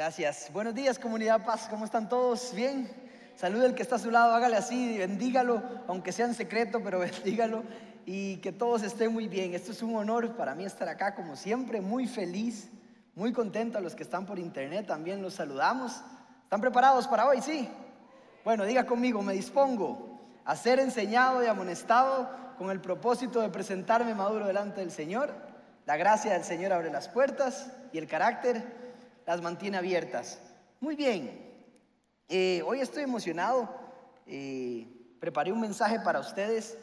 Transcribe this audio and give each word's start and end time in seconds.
Gracias. 0.00 0.48
Buenos 0.54 0.74
días, 0.74 0.98
comunidad 0.98 1.44
Paz. 1.44 1.66
¿Cómo 1.68 1.84
están 1.84 2.08
todos? 2.08 2.54
¿Bien? 2.54 2.90
Salude 3.36 3.66
al 3.66 3.74
que 3.74 3.82
está 3.82 3.96
a 3.96 3.98
su 3.98 4.10
lado, 4.10 4.34
hágale 4.34 4.56
así, 4.56 4.96
bendígalo, 4.96 5.62
aunque 5.88 6.10
sea 6.10 6.24
en 6.24 6.32
secreto, 6.32 6.80
pero 6.82 6.98
bendígalo 7.00 7.64
y 8.06 8.38
que 8.38 8.50
todos 8.50 8.82
estén 8.82 9.12
muy 9.12 9.28
bien. 9.28 9.52
Esto 9.52 9.72
es 9.72 9.82
un 9.82 9.94
honor 9.94 10.36
para 10.36 10.54
mí 10.54 10.64
estar 10.64 10.88
acá, 10.88 11.14
como 11.14 11.36
siempre, 11.36 11.82
muy 11.82 12.06
feliz, 12.06 12.70
muy 13.14 13.34
contento. 13.34 13.76
A 13.76 13.82
los 13.82 13.94
que 13.94 14.02
están 14.02 14.24
por 14.24 14.38
internet 14.38 14.86
también 14.86 15.20
los 15.20 15.34
saludamos. 15.34 16.00
¿Están 16.44 16.62
preparados 16.62 17.06
para 17.06 17.26
hoy? 17.26 17.42
Sí. 17.42 17.68
Bueno, 18.42 18.64
diga 18.64 18.86
conmigo, 18.86 19.20
me 19.20 19.34
dispongo 19.34 20.18
a 20.46 20.56
ser 20.56 20.80
enseñado 20.80 21.44
y 21.44 21.46
amonestado 21.46 22.30
con 22.56 22.70
el 22.70 22.80
propósito 22.80 23.42
de 23.42 23.50
presentarme 23.50 24.14
maduro 24.14 24.46
delante 24.46 24.80
del 24.80 24.92
Señor. 24.92 25.34
La 25.84 25.98
gracia 25.98 26.32
del 26.32 26.44
Señor 26.44 26.72
abre 26.72 26.90
las 26.90 27.06
puertas 27.08 27.70
y 27.92 27.98
el 27.98 28.06
carácter 28.06 28.79
las 29.30 29.42
mantiene 29.42 29.76
abiertas. 29.76 30.40
Muy 30.80 30.96
bien, 30.96 31.30
eh, 32.28 32.64
hoy 32.66 32.80
estoy 32.80 33.04
emocionado. 33.04 33.72
Eh, 34.26 34.88
preparé 35.20 35.52
un 35.52 35.60
mensaje 35.60 36.00
para 36.00 36.18
ustedes, 36.18 36.76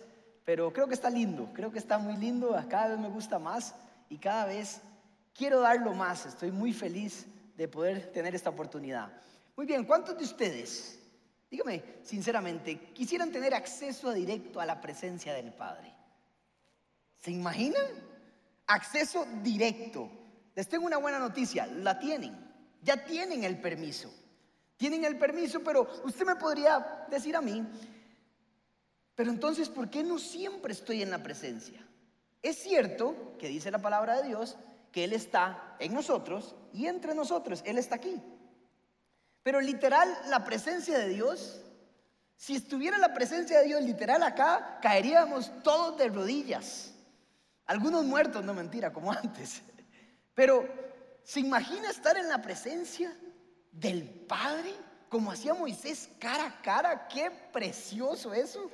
pero 0.45 0.71
creo 0.71 0.87
que 0.87 0.93
está 0.93 1.09
lindo, 1.09 1.51
creo 1.53 1.73
que 1.73 1.77
está 1.77 1.97
muy 1.97 2.15
lindo. 2.15 2.57
Cada 2.69 2.87
vez 2.87 2.99
me 2.99 3.09
gusta 3.09 3.37
más 3.37 3.75
y 4.09 4.17
cada 4.17 4.45
vez 4.45 4.79
quiero 5.33 5.59
darlo 5.59 5.93
más. 5.93 6.25
Estoy 6.25 6.51
muy 6.51 6.71
feliz 6.71 7.27
de 7.57 7.67
poder 7.67 8.13
tener 8.13 8.33
esta 8.33 8.49
oportunidad. 8.49 9.11
Muy 9.57 9.65
bien, 9.65 9.83
¿cuántos 9.83 10.17
de 10.17 10.23
ustedes, 10.23 10.97
dígame 11.51 11.83
sinceramente, 12.01 12.79
quisieran 12.93 13.29
tener 13.29 13.53
acceso 13.55 14.13
directo 14.13 14.61
a 14.61 14.65
la 14.65 14.79
presencia 14.79 15.33
del 15.33 15.51
Padre? 15.51 15.93
¿Se 17.17 17.29
imaginan? 17.29 17.83
Acceso 18.67 19.27
directo. 19.43 20.09
Les 20.57 20.67
tengo 20.67 20.87
una 20.87 20.97
buena 20.97 21.19
noticia, 21.19 21.67
la 21.67 21.99
tienen, 21.99 22.35
ya 22.81 23.05
tienen 23.05 23.43
el 23.43 23.61
permiso. 23.61 24.11
Tienen 24.75 25.05
el 25.05 25.15
permiso, 25.15 25.59
pero 25.63 25.87
usted 26.03 26.25
me 26.25 26.35
podría 26.35 27.05
decir 27.11 27.35
a 27.35 27.41
mí, 27.41 27.63
pero 29.13 29.29
entonces, 29.29 29.69
¿por 29.69 29.87
qué 29.87 30.01
no 30.01 30.17
siempre 30.17 30.73
estoy 30.73 31.03
en 31.03 31.11
la 31.11 31.21
presencia? 31.21 31.79
Es 32.41 32.57
cierto 32.57 33.35
que 33.37 33.49
dice 33.49 33.69
la 33.69 33.83
palabra 33.83 34.19
de 34.19 34.29
Dios 34.29 34.57
que 34.91 35.03
Él 35.03 35.13
está 35.13 35.75
en 35.77 35.93
nosotros 35.93 36.55
y 36.73 36.87
entre 36.87 37.13
nosotros, 37.13 37.61
Él 37.63 37.77
está 37.77 37.97
aquí. 37.97 38.19
Pero 39.43 39.61
literal, 39.61 40.11
la 40.27 40.43
presencia 40.43 40.97
de 40.97 41.09
Dios, 41.09 41.61
si 42.35 42.55
estuviera 42.55 42.97
la 42.97 43.13
presencia 43.13 43.59
de 43.59 43.65
Dios 43.65 43.83
literal 43.83 44.23
acá, 44.23 44.79
caeríamos 44.81 45.51
todos 45.61 45.99
de 45.99 46.07
rodillas. 46.09 46.95
Algunos 47.67 48.03
muertos, 48.05 48.43
no 48.43 48.55
mentira, 48.55 48.91
como 48.91 49.11
antes. 49.11 49.61
Pero, 50.37 50.69
¿se 51.23 51.39
imagina 51.39 51.89
estar 51.89 52.15
en 52.15 52.29
la 52.29 52.39
presencia? 52.41 53.11
del 53.79 54.09
Padre, 54.27 54.73
como 55.09 55.31
hacía 55.31 55.53
Moisés 55.53 56.09
cara 56.19 56.47
a 56.47 56.61
cara. 56.61 57.07
Qué 57.07 57.29
precioso 57.53 58.33
eso. 58.33 58.71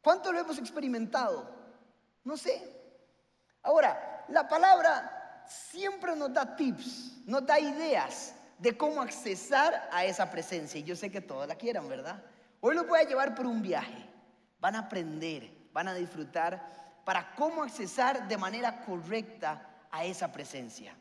¿Cuánto 0.00 0.32
lo 0.32 0.38
hemos 0.38 0.58
experimentado? 0.58 1.48
No 2.24 2.36
sé. 2.36 2.62
Ahora, 3.62 4.24
la 4.28 4.48
palabra 4.48 5.44
siempre 5.46 6.14
nos 6.16 6.32
da 6.32 6.56
tips, 6.56 7.26
nos 7.26 7.44
da 7.44 7.58
ideas 7.58 8.34
de 8.58 8.76
cómo 8.76 9.02
accesar 9.02 9.88
a 9.92 10.04
esa 10.04 10.30
presencia. 10.30 10.80
Y 10.80 10.84
yo 10.84 10.94
sé 10.94 11.10
que 11.10 11.20
todos 11.20 11.46
la 11.46 11.56
quieran, 11.56 11.88
¿verdad? 11.88 12.22
Hoy 12.60 12.74
los 12.76 12.86
voy 12.86 13.00
a 13.00 13.08
llevar 13.08 13.34
por 13.34 13.46
un 13.46 13.60
viaje. 13.60 14.08
Van 14.60 14.76
a 14.76 14.80
aprender, 14.80 15.50
van 15.72 15.88
a 15.88 15.94
disfrutar 15.94 17.02
para 17.04 17.34
cómo 17.34 17.64
accesar 17.64 18.28
de 18.28 18.38
manera 18.38 18.84
correcta 18.84 19.68
a 19.92 20.04
esa 20.04 20.32
presencia. 20.32 20.96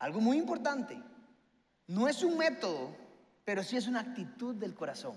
Algo 0.00 0.20
muy 0.20 0.36
importante, 0.38 1.00
no 1.86 2.08
es 2.08 2.24
un 2.24 2.36
método, 2.36 2.92
pero 3.44 3.62
sí 3.62 3.76
es 3.76 3.86
una 3.86 4.00
actitud 4.00 4.56
del 4.56 4.74
corazón. 4.74 5.16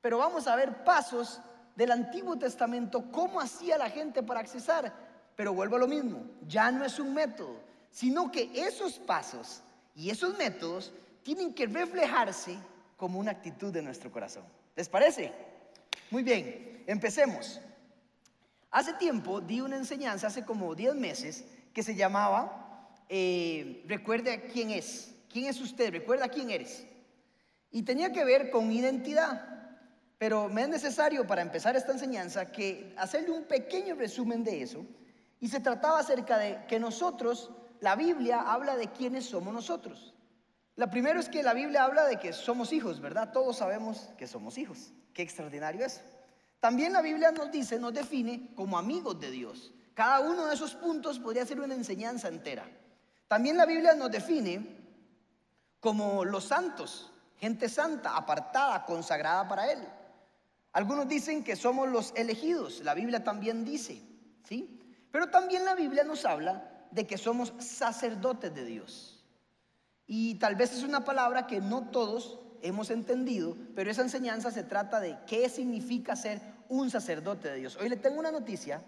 Pero 0.00 0.18
vamos 0.18 0.46
a 0.46 0.54
ver 0.54 0.84
pasos 0.84 1.40
del 1.74 1.90
Antiguo 1.90 2.36
Testamento, 2.36 3.10
cómo 3.10 3.40
hacía 3.40 3.78
la 3.78 3.90
gente 3.90 4.22
para 4.22 4.40
accesar. 4.40 4.92
Pero 5.34 5.54
vuelvo 5.54 5.76
a 5.76 5.80
lo 5.80 5.88
mismo, 5.88 6.24
ya 6.46 6.70
no 6.70 6.84
es 6.84 6.98
un 6.98 7.14
método, 7.14 7.56
sino 7.90 8.30
que 8.30 8.50
esos 8.54 8.98
pasos 8.98 9.62
y 9.94 10.10
esos 10.10 10.36
métodos 10.36 10.92
tienen 11.22 11.54
que 11.54 11.66
reflejarse 11.66 12.58
como 12.96 13.18
una 13.18 13.30
actitud 13.30 13.72
de 13.72 13.82
nuestro 13.82 14.12
corazón. 14.12 14.44
¿Les 14.76 14.88
parece? 14.88 15.32
Muy 16.10 16.22
bien, 16.22 16.84
empecemos. 16.86 17.60
Hace 18.70 18.94
tiempo 18.94 19.40
di 19.40 19.60
una 19.60 19.76
enseñanza, 19.76 20.28
hace 20.28 20.44
como 20.44 20.74
10 20.74 20.94
meses, 20.94 21.44
que 21.72 21.82
se 21.82 21.94
llamaba 21.94 22.62
eh, 23.08 23.84
Recuerde 23.86 24.48
quién 24.52 24.70
es. 24.70 25.14
¿Quién 25.28 25.46
es 25.46 25.60
usted? 25.60 25.92
Recuerda 25.92 26.28
quién 26.28 26.50
eres. 26.50 26.86
Y 27.70 27.82
tenía 27.82 28.12
que 28.12 28.24
ver 28.24 28.50
con 28.50 28.72
identidad. 28.72 29.48
Pero 30.18 30.48
me 30.48 30.62
es 30.62 30.68
necesario 30.68 31.26
para 31.26 31.42
empezar 31.42 31.76
esta 31.76 31.92
enseñanza 31.92 32.52
que 32.52 32.94
hacerle 32.96 33.30
un 33.30 33.44
pequeño 33.44 33.96
resumen 33.96 34.44
de 34.44 34.62
eso. 34.62 34.86
Y 35.40 35.48
se 35.48 35.60
trataba 35.60 35.98
acerca 35.98 36.38
de 36.38 36.64
que 36.68 36.78
nosotros, 36.78 37.50
la 37.80 37.96
Biblia 37.96 38.40
habla 38.40 38.76
de 38.76 38.88
quiénes 38.92 39.26
somos 39.26 39.52
nosotros. 39.52 40.14
La 40.76 40.88
primero 40.90 41.20
es 41.20 41.28
que 41.28 41.42
la 41.42 41.52
Biblia 41.52 41.84
habla 41.84 42.06
de 42.06 42.18
que 42.18 42.32
somos 42.32 42.72
hijos, 42.72 43.00
¿verdad? 43.00 43.32
Todos 43.32 43.58
sabemos 43.58 44.10
que 44.16 44.26
somos 44.26 44.56
hijos. 44.56 44.92
Qué 45.12 45.22
extraordinario 45.22 45.84
es. 45.84 46.00
También 46.60 46.92
la 46.92 47.02
Biblia 47.02 47.30
nos 47.32 47.50
dice, 47.50 47.78
nos 47.78 47.92
define 47.92 48.54
como 48.54 48.78
amigos 48.78 49.20
de 49.20 49.30
Dios. 49.30 49.74
Cada 49.94 50.20
uno 50.20 50.46
de 50.46 50.54
esos 50.54 50.74
puntos 50.74 51.18
podría 51.18 51.44
ser 51.44 51.60
una 51.60 51.74
enseñanza 51.74 52.28
entera. 52.28 52.64
También 53.28 53.56
la 53.56 53.66
Biblia 53.66 53.94
nos 53.94 54.10
define 54.10 54.82
como 55.80 56.24
los 56.24 56.44
santos, 56.44 57.12
gente 57.36 57.68
santa, 57.68 58.16
apartada, 58.16 58.84
consagrada 58.84 59.48
para 59.48 59.72
Él. 59.72 59.80
Algunos 60.72 61.08
dicen 61.08 61.44
que 61.44 61.56
somos 61.56 61.88
los 61.88 62.12
elegidos, 62.16 62.80
la 62.80 62.94
Biblia 62.94 63.22
también 63.24 63.64
dice, 63.64 64.00
¿sí? 64.44 64.80
Pero 65.10 65.28
también 65.28 65.64
la 65.64 65.74
Biblia 65.74 66.04
nos 66.04 66.24
habla 66.24 66.86
de 66.90 67.06
que 67.06 67.18
somos 67.18 67.52
sacerdotes 67.58 68.54
de 68.54 68.64
Dios. 68.64 69.24
Y 70.06 70.36
tal 70.36 70.56
vez 70.56 70.72
es 70.72 70.82
una 70.82 71.04
palabra 71.04 71.46
que 71.46 71.60
no 71.60 71.88
todos 71.90 72.40
hemos 72.62 72.90
entendido, 72.90 73.56
pero 73.74 73.90
esa 73.90 74.02
enseñanza 74.02 74.50
se 74.50 74.62
trata 74.62 75.00
de 75.00 75.18
qué 75.26 75.48
significa 75.48 76.16
ser 76.16 76.40
un 76.68 76.90
sacerdote 76.90 77.48
de 77.48 77.56
Dios. 77.56 77.76
Hoy 77.76 77.88
le 77.88 77.96
tengo 77.96 78.18
una 78.18 78.30
noticia, 78.30 78.82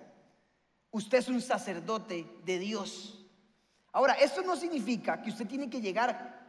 usted 0.95 1.19
es 1.19 1.29
un 1.29 1.41
sacerdote 1.41 2.25
de 2.45 2.59
Dios. 2.61 3.19
Ahora, 3.93 4.15
esto 4.15 4.43
no 4.43 4.55
significa 4.55 5.21
que 5.21 5.31
usted 5.31 5.47
tiene 5.47 5.69
que 5.69 5.81
llegar 5.81 6.41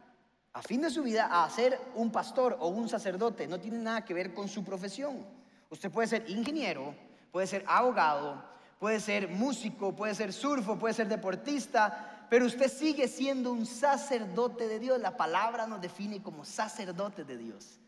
a 0.52 0.62
fin 0.62 0.80
de 0.80 0.90
su 0.90 1.02
vida 1.02 1.44
a 1.44 1.50
ser 1.50 1.80
un 1.96 2.12
pastor 2.12 2.56
o 2.60 2.68
un 2.68 2.88
sacerdote. 2.88 3.48
No 3.48 3.58
tiene 3.58 3.78
nada 3.78 4.04
que 4.04 4.14
ver 4.14 4.32
con 4.32 4.48
su 4.48 4.62
profesión. 4.62 5.26
Usted 5.68 5.90
puede 5.90 6.06
ser 6.06 6.30
ingeniero, 6.30 6.94
puede 7.32 7.48
ser 7.48 7.64
abogado, 7.66 8.40
puede 8.78 9.00
ser 9.00 9.28
músico, 9.28 9.96
puede 9.96 10.14
ser 10.14 10.32
surfo, 10.32 10.78
puede 10.78 10.94
ser 10.94 11.08
deportista, 11.08 12.26
pero 12.30 12.46
usted 12.46 12.70
sigue 12.70 13.08
siendo 13.08 13.50
un 13.50 13.66
sacerdote 13.66 14.68
de 14.68 14.78
Dios. 14.78 15.00
La 15.00 15.16
palabra 15.16 15.66
nos 15.66 15.80
define 15.80 16.22
como 16.22 16.44
sacerdote 16.44 17.24
de 17.24 17.36
Dios. 17.36 17.80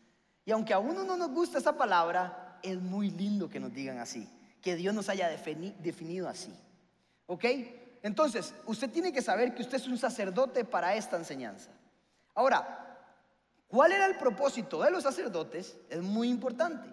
Y 0.43 0.51
aunque 0.51 0.73
a 0.73 0.79
uno 0.79 1.05
no 1.05 1.15
nos 1.15 1.31
gusta 1.31 1.57
esa 1.57 1.77
palabra, 1.77 2.59
es 2.61 2.77
muy 2.81 3.11
lindo 3.11 3.49
que 3.49 3.61
nos 3.61 3.73
digan 3.73 3.99
así, 3.99 4.27
que 4.61 4.75
Dios 4.75 4.93
nos 4.93 5.09
haya 5.09 5.29
definido 5.29 6.27
así. 6.27 6.53
¿Ok? 7.27 7.45
Entonces, 8.01 8.53
usted 8.65 8.89
tiene 8.89 9.11
que 9.11 9.21
saber 9.21 9.53
que 9.53 9.61
usted 9.61 9.77
es 9.77 9.87
un 9.87 9.97
sacerdote 9.97 10.63
para 10.63 10.95
esta 10.95 11.17
enseñanza. 11.17 11.69
Ahora, 12.33 12.97
¿cuál 13.67 13.91
era 13.91 14.05
el 14.05 14.17
propósito 14.17 14.81
de 14.81 14.91
los 14.91 15.03
sacerdotes? 15.03 15.77
Es 15.89 16.01
muy 16.01 16.29
importante. 16.29 16.89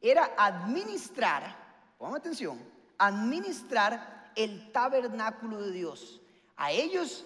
Era 0.00 0.32
administrar, 0.36 1.56
pongan 1.98 2.16
atención, 2.16 2.58
administrar 2.98 4.32
el 4.36 4.72
tabernáculo 4.72 5.62
de 5.62 5.72
Dios. 5.72 6.20
A 6.56 6.70
ellos 6.70 7.24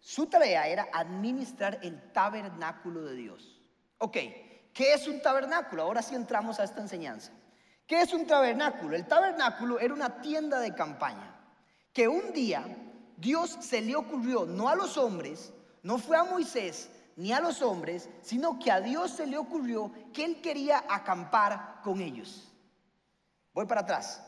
su 0.00 0.26
tarea 0.26 0.68
era 0.68 0.88
administrar 0.92 1.80
el 1.82 2.12
tabernáculo 2.12 3.02
de 3.02 3.14
Dios. 3.14 3.60
Ok, 3.98 4.16
¿qué 4.72 4.94
es 4.94 5.08
un 5.08 5.20
tabernáculo? 5.20 5.82
Ahora 5.82 6.02
sí 6.02 6.14
entramos 6.14 6.60
a 6.60 6.64
esta 6.64 6.80
enseñanza. 6.80 7.32
¿Qué 7.86 8.00
es 8.00 8.12
un 8.12 8.26
tabernáculo? 8.26 8.96
El 8.96 9.06
tabernáculo 9.06 9.78
era 9.78 9.94
una 9.94 10.20
tienda 10.20 10.58
de 10.58 10.74
campaña 10.74 11.34
que 11.92 12.08
un 12.08 12.32
día 12.32 12.64
Dios 13.16 13.56
se 13.60 13.80
le 13.80 13.94
ocurrió, 13.96 14.44
no 14.44 14.68
a 14.68 14.74
los 14.74 14.96
hombres, 14.96 15.52
no 15.82 15.98
fue 15.98 16.16
a 16.16 16.24
Moisés, 16.24 16.90
ni 17.16 17.32
a 17.32 17.40
los 17.40 17.62
hombres, 17.62 18.08
sino 18.22 18.58
que 18.58 18.70
a 18.70 18.80
Dios 18.80 19.12
se 19.12 19.26
le 19.26 19.38
ocurrió 19.38 19.90
que 20.12 20.24
Él 20.24 20.40
quería 20.42 20.84
acampar 20.88 21.80
con 21.82 22.00
ellos. 22.00 22.52
Voy 23.54 23.66
para 23.66 23.82
atrás. 23.82 24.22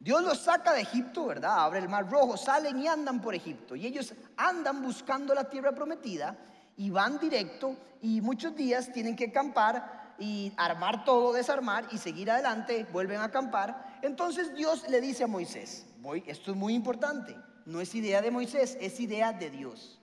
Dios 0.00 0.22
los 0.22 0.38
saca 0.38 0.72
de 0.72 0.80
Egipto, 0.80 1.26
¿verdad? 1.26 1.64
Abre 1.64 1.80
el 1.80 1.88
mar 1.88 2.10
rojo, 2.10 2.36
salen 2.36 2.80
y 2.80 2.88
andan 2.88 3.20
por 3.20 3.34
Egipto. 3.34 3.76
Y 3.76 3.86
ellos 3.86 4.14
andan 4.36 4.82
buscando 4.82 5.34
la 5.34 5.48
tierra 5.48 5.72
prometida 5.72 6.36
y 6.76 6.90
van 6.90 7.18
directo 7.18 7.76
y 8.00 8.20
muchos 8.20 8.54
días 8.54 8.92
tienen 8.92 9.16
que 9.16 9.26
acampar 9.26 9.97
y 10.18 10.52
armar 10.56 11.04
todo, 11.04 11.32
desarmar 11.32 11.86
y 11.92 11.98
seguir 11.98 12.30
adelante, 12.30 12.86
vuelven 12.92 13.18
a 13.18 13.24
acampar. 13.24 13.98
Entonces 14.02 14.54
Dios 14.54 14.88
le 14.88 15.00
dice 15.00 15.24
a 15.24 15.28
Moisés, 15.28 15.86
voy, 15.98 16.24
esto 16.26 16.50
es 16.50 16.56
muy 16.56 16.74
importante, 16.74 17.36
no 17.66 17.80
es 17.80 17.94
idea 17.94 18.20
de 18.20 18.30
Moisés, 18.30 18.76
es 18.80 18.98
idea 19.00 19.32
de 19.32 19.50
Dios. 19.50 20.00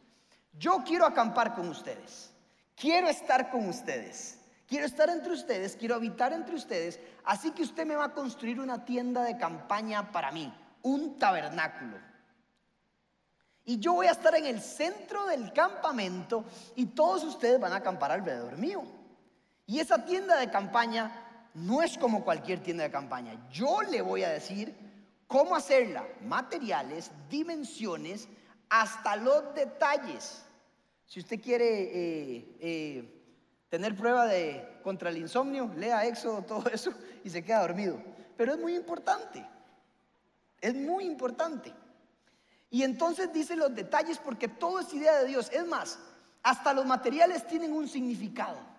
Yo 0.57 0.83
quiero 0.85 1.05
acampar 1.05 1.53
con 1.53 1.67
ustedes. 1.67 2.31
Quiero 2.75 3.07
estar 3.07 3.49
con 3.49 3.67
ustedes. 3.67 4.39
Quiero 4.67 4.87
estar 4.87 5.09
entre 5.09 5.31
ustedes, 5.31 5.75
quiero 5.75 5.95
habitar 5.95 6.33
entre 6.33 6.55
ustedes. 6.55 6.99
Así 7.23 7.51
que 7.51 7.63
usted 7.63 7.85
me 7.85 7.95
va 7.95 8.05
a 8.05 8.13
construir 8.13 8.59
una 8.59 8.83
tienda 8.83 9.23
de 9.23 9.37
campaña 9.37 10.11
para 10.11 10.31
mí, 10.31 10.51
un 10.81 11.19
tabernáculo. 11.19 11.97
Y 13.63 13.79
yo 13.79 13.93
voy 13.93 14.07
a 14.07 14.11
estar 14.11 14.35
en 14.35 14.45
el 14.45 14.61
centro 14.61 15.25
del 15.27 15.53
campamento 15.53 16.45
y 16.75 16.87
todos 16.87 17.23
ustedes 17.23 17.59
van 17.59 17.73
a 17.73 17.77
acampar 17.77 18.11
alrededor 18.11 18.57
mío. 18.57 18.83
Y 19.67 19.79
esa 19.79 20.05
tienda 20.05 20.37
de 20.37 20.49
campaña 20.49 21.11
no 21.55 21.81
es 21.81 21.97
como 21.97 22.23
cualquier 22.23 22.61
tienda 22.61 22.83
de 22.83 22.91
campaña. 22.91 23.47
Yo 23.49 23.81
le 23.81 24.01
voy 24.01 24.23
a 24.23 24.29
decir 24.29 24.75
cómo 25.27 25.55
hacerla, 25.55 26.05
materiales, 26.21 27.11
dimensiones, 27.29 28.27
hasta 28.69 29.15
los 29.15 29.55
detalles. 29.55 30.43
Si 31.05 31.19
usted 31.19 31.39
quiere 31.39 31.65
eh, 31.65 32.57
eh, 32.59 33.23
tener 33.69 33.95
prueba 33.95 34.25
de 34.25 34.79
contra 34.83 35.09
el 35.09 35.17
insomnio, 35.17 35.71
lea 35.77 36.05
Éxodo, 36.05 36.41
todo 36.47 36.69
eso 36.69 36.93
y 37.23 37.29
se 37.29 37.43
queda 37.43 37.61
dormido. 37.61 37.99
Pero 38.37 38.53
es 38.53 38.59
muy 38.59 38.75
importante. 38.75 39.45
Es 40.61 40.75
muy 40.75 41.05
importante. 41.05 41.73
Y 42.69 42.83
entonces 42.83 43.31
dice 43.31 43.55
los 43.55 43.73
detalles 43.73 44.17
porque 44.17 44.47
todo 44.47 44.79
es 44.79 44.93
idea 44.93 45.19
de 45.19 45.27
Dios. 45.27 45.49
Es 45.53 45.65
más, 45.65 45.99
hasta 46.43 46.73
los 46.73 46.85
materiales 46.85 47.47
tienen 47.47 47.71
un 47.71 47.87
significado. 47.87 48.74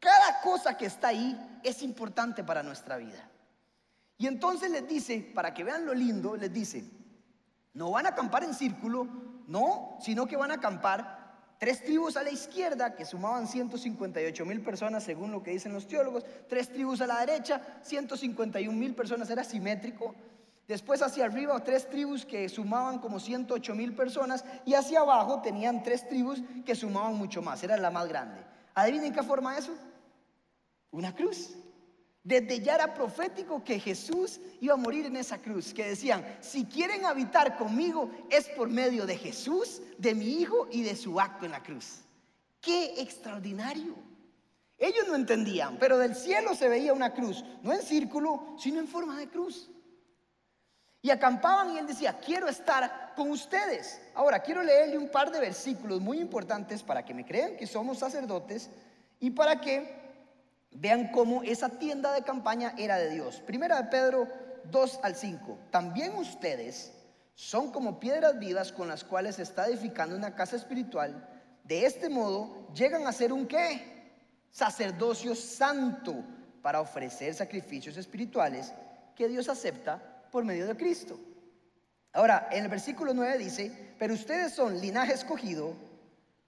Cada 0.00 0.40
cosa 0.40 0.76
que 0.76 0.86
está 0.86 1.08
ahí 1.08 1.38
es 1.62 1.82
importante 1.82 2.42
para 2.42 2.62
nuestra 2.62 2.96
vida. 2.96 3.28
Y 4.16 4.26
entonces 4.26 4.70
les 4.70 4.88
dice, 4.88 5.30
para 5.34 5.54
que 5.54 5.62
vean 5.62 5.86
lo 5.86 5.94
lindo, 5.94 6.36
les 6.36 6.52
dice, 6.52 6.84
no 7.74 7.90
van 7.90 8.06
a 8.06 8.10
acampar 8.10 8.44
en 8.44 8.54
círculo, 8.54 9.06
no, 9.46 9.98
sino 10.00 10.26
que 10.26 10.36
van 10.36 10.50
a 10.50 10.54
acampar 10.54 11.54
tres 11.58 11.82
tribus 11.84 12.16
a 12.16 12.22
la 12.22 12.30
izquierda, 12.30 12.94
que 12.94 13.04
sumaban 13.04 13.46
158 13.46 14.46
mil 14.46 14.62
personas 14.62 15.04
según 15.04 15.30
lo 15.32 15.42
que 15.42 15.50
dicen 15.50 15.72
los 15.74 15.86
teólogos, 15.86 16.24
tres 16.48 16.70
tribus 16.70 17.02
a 17.02 17.06
la 17.06 17.20
derecha, 17.20 17.60
151 17.82 18.76
mil 18.76 18.94
personas, 18.94 19.28
era 19.28 19.44
simétrico. 19.44 20.14
Después 20.66 21.02
hacia 21.02 21.24
arriba 21.24 21.62
tres 21.64 21.88
tribus 21.90 22.24
que 22.24 22.48
sumaban 22.48 23.00
como 23.00 23.20
108 23.20 23.74
mil 23.74 23.94
personas 23.94 24.44
y 24.64 24.74
hacia 24.74 25.00
abajo 25.00 25.42
tenían 25.42 25.82
tres 25.82 26.08
tribus 26.08 26.42
que 26.64 26.74
sumaban 26.74 27.16
mucho 27.16 27.42
más, 27.42 27.62
era 27.62 27.76
la 27.76 27.90
más 27.90 28.08
grande. 28.08 28.40
¿Adivinen 28.74 29.12
qué 29.12 29.22
forma 29.22 29.58
eso? 29.58 29.72
Una 30.90 31.14
cruz. 31.14 31.56
Desde 32.22 32.60
ya 32.60 32.74
era 32.74 32.92
profético 32.92 33.64
que 33.64 33.80
Jesús 33.80 34.40
iba 34.60 34.74
a 34.74 34.76
morir 34.76 35.06
en 35.06 35.16
esa 35.16 35.38
cruz, 35.38 35.72
que 35.72 35.86
decían, 35.86 36.24
si 36.40 36.66
quieren 36.66 37.06
habitar 37.06 37.56
conmigo 37.56 38.10
es 38.28 38.48
por 38.50 38.68
medio 38.68 39.06
de 39.06 39.16
Jesús, 39.16 39.80
de 39.96 40.14
mi 40.14 40.40
Hijo 40.40 40.68
y 40.70 40.82
de 40.82 40.96
su 40.96 41.18
acto 41.18 41.46
en 41.46 41.52
la 41.52 41.62
cruz. 41.62 42.00
¡Qué 42.60 43.00
extraordinario! 43.00 43.94
Ellos 44.76 45.08
no 45.08 45.14
entendían, 45.14 45.78
pero 45.78 45.98
del 45.98 46.14
cielo 46.14 46.54
se 46.54 46.68
veía 46.68 46.92
una 46.92 47.12
cruz, 47.12 47.44
no 47.62 47.72
en 47.72 47.82
círculo, 47.82 48.56
sino 48.58 48.80
en 48.80 48.88
forma 48.88 49.18
de 49.18 49.28
cruz. 49.28 49.70
Y 51.02 51.10
acampaban 51.10 51.74
y 51.74 51.78
él 51.78 51.86
decía, 51.86 52.18
quiero 52.18 52.48
estar 52.48 53.14
con 53.14 53.30
ustedes. 53.30 54.00
Ahora, 54.14 54.40
quiero 54.40 54.62
leerle 54.62 54.98
un 54.98 55.10
par 55.10 55.30
de 55.30 55.40
versículos 55.40 56.00
muy 56.00 56.18
importantes 56.18 56.82
para 56.82 57.04
que 57.04 57.14
me 57.14 57.24
crean 57.24 57.56
que 57.56 57.66
somos 57.66 57.98
sacerdotes 57.98 58.70
y 59.18 59.30
para 59.30 59.60
que 59.60 59.99
Vean 60.72 61.10
cómo 61.12 61.42
esa 61.42 61.68
tienda 61.68 62.12
de 62.12 62.22
campaña 62.22 62.74
era 62.78 62.96
de 62.96 63.10
Dios. 63.10 63.40
Primera 63.40 63.82
de 63.82 63.90
Pedro 63.90 64.28
2 64.70 65.00
al 65.02 65.14
5. 65.16 65.58
También 65.70 66.14
ustedes 66.16 66.92
son 67.34 67.72
como 67.72 67.98
piedras 67.98 68.38
vivas 68.38 68.72
con 68.72 68.88
las 68.88 69.02
cuales 69.02 69.36
se 69.36 69.42
está 69.42 69.66
edificando 69.66 70.16
una 70.16 70.34
casa 70.34 70.56
espiritual. 70.56 71.28
De 71.64 71.86
este 71.86 72.08
modo 72.08 72.68
llegan 72.74 73.06
a 73.06 73.12
ser 73.12 73.32
un 73.32 73.46
qué? 73.46 74.12
Sacerdocio 74.50 75.34
santo 75.34 76.24
para 76.62 76.80
ofrecer 76.80 77.34
sacrificios 77.34 77.96
espirituales 77.96 78.72
que 79.16 79.28
Dios 79.28 79.48
acepta 79.48 80.00
por 80.30 80.44
medio 80.44 80.66
de 80.66 80.76
Cristo. 80.76 81.18
Ahora, 82.12 82.48
en 82.50 82.64
el 82.64 82.70
versículo 82.70 83.14
9 83.14 83.38
dice, 83.38 83.94
pero 83.98 84.14
ustedes 84.14 84.52
son 84.52 84.80
linaje 84.80 85.12
escogido, 85.12 85.74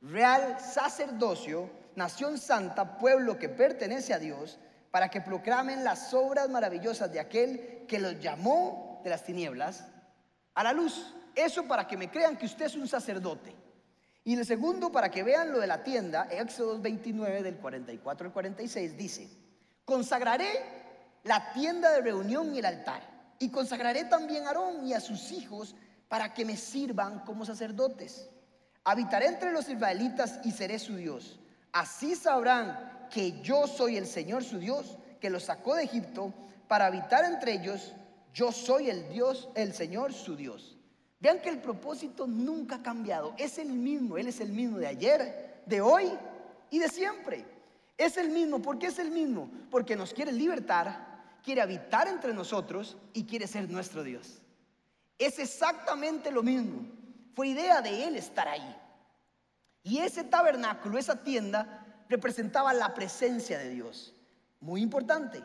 real 0.01 0.59
sacerdocio, 0.61 1.71
nación 1.97 2.39
santa, 2.39 2.99
pueblo 2.99 3.39
que 3.39 3.49
pertenece 3.49 4.15
a 4.15 4.19
Dios, 4.19 4.59
para 4.91 5.09
que 5.09 5.21
proclamen 5.21 5.85
las 5.85 6.13
obras 6.13 6.49
maravillosas 6.51 7.11
de 7.11 7.21
aquel 7.21 7.87
que 7.89 7.99
los 7.99 8.21
llamó 8.21 9.01
de 9.03 9.11
las 9.11 9.25
tinieblas 9.25 9.85
a 10.55 10.63
la 10.63 10.73
luz. 10.73 11.15
Eso 11.35 11.67
para 11.67 11.87
que 11.87 11.97
me 11.97 12.11
crean 12.11 12.37
que 12.37 12.47
usted 12.47 12.67
es 12.67 12.77
un 12.77 12.87
sacerdote. 12.87 13.57
Y 14.25 14.35
el 14.37 14.47
segundo, 14.47 14.93
para 14.93 15.11
que 15.11 15.23
vean 15.23 15.51
lo 15.51 15.59
de 15.59 15.67
la 15.67 15.83
tienda, 15.83 16.29
Éxodo 16.31 16.79
29 16.81 17.43
del 17.43 17.57
44 17.57 18.27
al 18.27 18.33
46 18.33 18.97
dice, 18.97 19.29
consagraré 19.85 20.51
la 21.25 21.53
tienda 21.53 21.91
de 21.91 22.03
reunión 22.03 22.55
y 22.55 22.59
el 22.59 22.67
altar, 22.67 23.03
y 23.39 23.51
consagraré 23.51 24.05
también 24.05 24.45
a 24.45 24.49
Aarón 24.49 24.87
y 24.87 24.93
a 24.93 25.01
sus 25.01 25.33
hijos 25.33 25.75
para 26.09 26.35
que 26.35 26.45
me 26.45 26.57
sirvan 26.57 27.21
como 27.21 27.45
sacerdotes. 27.45 28.29
Habitaré 28.85 29.27
entre 29.27 29.51
los 29.51 29.69
israelitas 29.69 30.39
y 30.45 30.53
seré 30.53 30.79
su 30.79 30.97
Dios. 30.97 31.41
Así 31.73 32.15
sabrán 32.15 33.09
que 33.11 33.41
yo 33.43 33.67
soy 33.67 33.97
el 33.97 34.07
Señor 34.07 34.45
su 34.45 34.59
Dios, 34.59 34.99
que 35.21 35.31
los 35.31 35.45
sacó 35.45 35.75
de 35.75 35.85
Egipto 35.85 36.33
para 36.69 36.87
habitar 36.87 37.25
entre 37.25 37.55
ellos. 37.55 37.95
Yo 38.35 38.53
soy 38.53 38.91
el 38.91 39.09
Dios, 39.09 39.49
el 39.55 39.73
Señor 39.75 40.13
su 40.13 40.37
Dios. 40.37 40.77
Vean 41.21 41.41
que 41.41 41.49
el 41.49 41.61
propósito 41.61 42.27
nunca 42.27 42.77
ha 42.77 42.83
cambiado. 42.83 43.35
Es 43.39 43.59
el 43.59 43.69
mismo. 43.69 44.19
Él 44.19 44.27
es 44.27 44.41
el 44.41 44.53
mismo 44.53 44.79
de 44.79 44.89
ayer, 44.89 45.63
de 45.67 45.81
hoy 45.81 46.11
y 46.71 46.79
de 46.79 46.89
siempre. 46.89 47.45
Es 47.97 48.17
el 48.17 48.31
mismo. 48.31 48.61
¿Por 48.61 48.79
qué 48.79 48.89
es 48.89 48.99
el 48.99 49.11
mismo? 49.11 49.49
Porque 49.71 49.95
nos 49.95 50.13
quiere 50.13 50.33
libertar, 50.33 51.39
quiere 51.45 51.61
habitar 51.61 52.09
entre 52.09 52.35
nosotros 52.35 52.97
y 53.13 53.25
quiere 53.25 53.47
ser 53.47 53.71
nuestro 53.71 54.03
Dios. 54.03 54.43
Es 55.19 55.39
exactamente 55.39 56.33
lo 56.33 56.43
mismo. 56.43 56.87
Fue 57.35 57.49
idea 57.49 57.81
de 57.81 58.05
Él 58.09 58.17
estar 58.17 58.49
ahí. 58.49 58.77
Y 59.83 59.99
ese 59.99 60.25
tabernáculo, 60.25 60.99
esa 60.99 61.23
tienda, 61.23 61.85
representaba 62.09 62.73
la 62.73 62.95
presencia 62.95 63.59
de 63.59 63.71
Dios. 63.71 64.15
Muy 64.61 64.81
importante. 64.81 65.43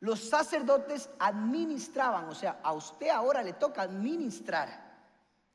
Los 0.00 0.28
sacerdotes 0.28 1.08
administraban, 1.18 2.28
o 2.28 2.34
sea, 2.34 2.60
a 2.62 2.72
usted 2.72 3.08
ahora 3.08 3.42
le 3.42 3.54
toca 3.54 3.82
administrar 3.82 4.84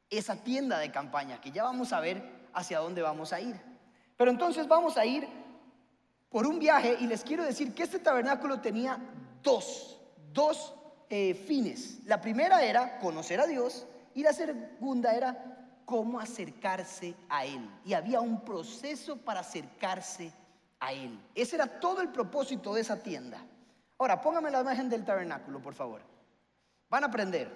esa 0.10 0.36
tienda 0.36 0.80
de 0.80 0.92
campaña, 0.92 1.40
que 1.40 1.52
ya 1.52 1.64
vamos 1.64 1.94
a 1.94 2.00
ver 2.00 2.48
hacia 2.54 2.80
dónde 2.80 3.02
vamos 3.02 3.32
a 3.32 3.40
ir. 3.40 3.60
Pero 4.18 4.32
entonces 4.32 4.68
vamos 4.68 4.98
a 4.98 5.06
ir 5.06 5.28
por 6.30 6.46
un 6.46 6.60
viaje 6.60 6.98
y 7.00 7.08
les 7.08 7.24
quiero 7.24 7.44
decir 7.44 7.74
que 7.74 7.84
este 7.84 8.00
tabernáculo 8.00 8.60
tenía 8.60 9.00
dos, 9.42 10.00
dos 10.34 10.76
eh, 11.10 11.34
fines. 11.34 12.00
La 12.06 12.22
primera 12.22 12.64
era 12.64 13.00
conocer 13.00 13.40
a 13.40 13.48
Dios 13.48 13.88
y 14.14 14.24
la 14.24 14.34
segunda 14.34 15.16
era 15.16 15.59
cómo 15.90 16.20
acercarse 16.20 17.16
a 17.28 17.46
Él. 17.46 17.68
Y 17.84 17.96
había 17.96 18.22
un 18.22 18.42
proceso 18.42 19.18
para 19.18 19.40
acercarse 19.40 20.32
a 20.80 20.94
Él. 20.94 21.20
Ese 21.34 21.56
era 21.56 21.80
todo 21.80 22.02
el 22.02 22.10
propósito 22.10 22.76
de 22.76 22.82
esa 22.82 23.02
tienda. 23.02 23.40
Ahora, 23.98 24.22
póngame 24.22 24.52
la 24.52 24.62
imagen 24.62 24.88
del 24.88 25.04
tabernáculo, 25.04 25.60
por 25.60 25.74
favor. 25.74 26.02
Van 26.92 27.04
a 27.04 27.08
aprender. 27.08 27.50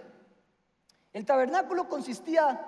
El 1.14 1.28
tabernáculo 1.28 1.88
consistía 1.88 2.60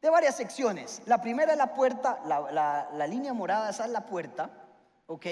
de 0.00 0.10
varias 0.10 0.36
secciones. 0.36 1.02
La 1.06 1.20
primera 1.20 1.52
es 1.52 1.58
la 1.58 1.72
puerta, 1.72 2.18
la, 2.26 3.06
línea 3.06 3.32
morada, 3.32 3.70
esa 3.70 3.84
es 3.84 3.92
la 3.92 4.06
puerta, 4.06 4.50
¿ok? 5.06 5.26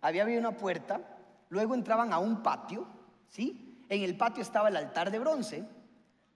Había, 0.00 0.22
había 0.22 0.38
una 0.38 0.56
puerta. 0.56 1.02
Luego 1.50 1.74
entraban 1.74 2.14
a 2.14 2.18
un 2.18 2.42
patio, 2.42 2.86
¿sí? 3.28 3.84
En 3.90 4.02
el 4.02 4.16
patio 4.16 4.42
estaba 4.42 4.70
el 4.70 4.76
altar 4.78 5.10
de 5.10 5.18
bronce, 5.18 5.68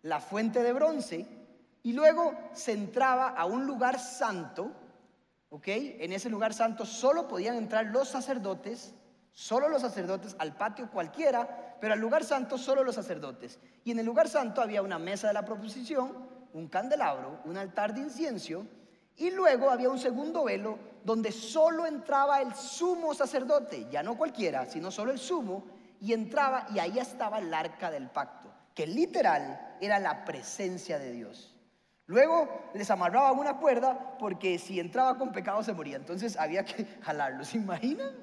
la 0.03 0.21
fuente 0.21 0.63
de 0.63 0.75
bronce, 0.75 1.42
y 1.83 1.93
luego 1.93 2.35
se 2.53 2.73
entraba 2.73 3.29
a 3.29 3.45
un 3.45 3.67
lugar 3.67 3.99
santo, 3.99 4.71
¿ok? 5.51 5.69
En 5.69 6.13
ese 6.13 6.31
lugar 6.31 6.55
santo 6.55 6.87
solo 6.87 7.27
podían 7.27 7.57
entrar 7.57 7.87
los 7.87 8.09
sacerdotes, 8.09 8.95
solo 9.33 9.69
los 9.69 9.83
sacerdotes, 9.83 10.37
al 10.39 10.57
patio 10.57 10.91
cualquiera, 10.91 11.77
pero 11.81 11.95
al 11.95 12.01
lugar 12.01 12.25
santo 12.25 12.57
solo 12.57 12.85
los 12.85 12.95
sacerdotes. 12.95 13.59
Y 13.85 13.91
en 13.91 13.99
el 13.99 14.07
lugar 14.07 14.29
santo 14.29 14.61
había 14.61 14.83
una 14.83 14.99
mesa 14.99 15.27
de 15.29 15.35
la 15.35 15.45
proposición, 15.45 16.13
un 16.53 16.69
candelabro, 16.69 17.41
un 17.45 17.57
altar 17.57 17.95
de 17.95 18.03
incienso, 18.03 18.65
y 19.17 19.31
luego 19.31 19.71
había 19.71 19.91
un 19.91 19.99
segundo 19.99 20.45
velo 20.45 20.79
donde 21.05 21.33
solo 21.33 21.87
entraba 21.87 22.41
el 22.41 22.55
sumo 22.55 23.13
sacerdote, 23.13 23.89
ya 23.91 24.03
no 24.03 24.17
cualquiera, 24.17 24.67
sino 24.67 24.91
solo 24.91 25.11
el 25.11 25.19
sumo, 25.19 25.65
y 26.01 26.13
entraba 26.13 26.67
y 26.73 26.79
ahí 26.79 26.99
estaba 26.99 27.39
el 27.39 27.53
arca 27.53 27.91
del 27.91 28.09
pacto, 28.09 28.53
que 28.75 28.87
literal 28.87 29.77
era 29.81 29.99
la 29.99 30.25
presencia 30.25 30.99
de 30.99 31.13
Dios. 31.13 31.53
Luego 32.13 32.47
les 32.75 32.91
amarraban 32.91 33.39
una 33.39 33.57
cuerda 33.57 34.19
porque 34.19 34.59
si 34.59 34.79
entraba 34.79 35.17
con 35.17 35.33
pecado 35.33 35.63
se 35.63 35.73
moría. 35.73 35.97
Entonces 35.97 36.37
había 36.37 36.63
que 36.63 36.85
jalarlo, 37.01 37.43
¿se 37.43 37.57
imaginan? 37.57 38.15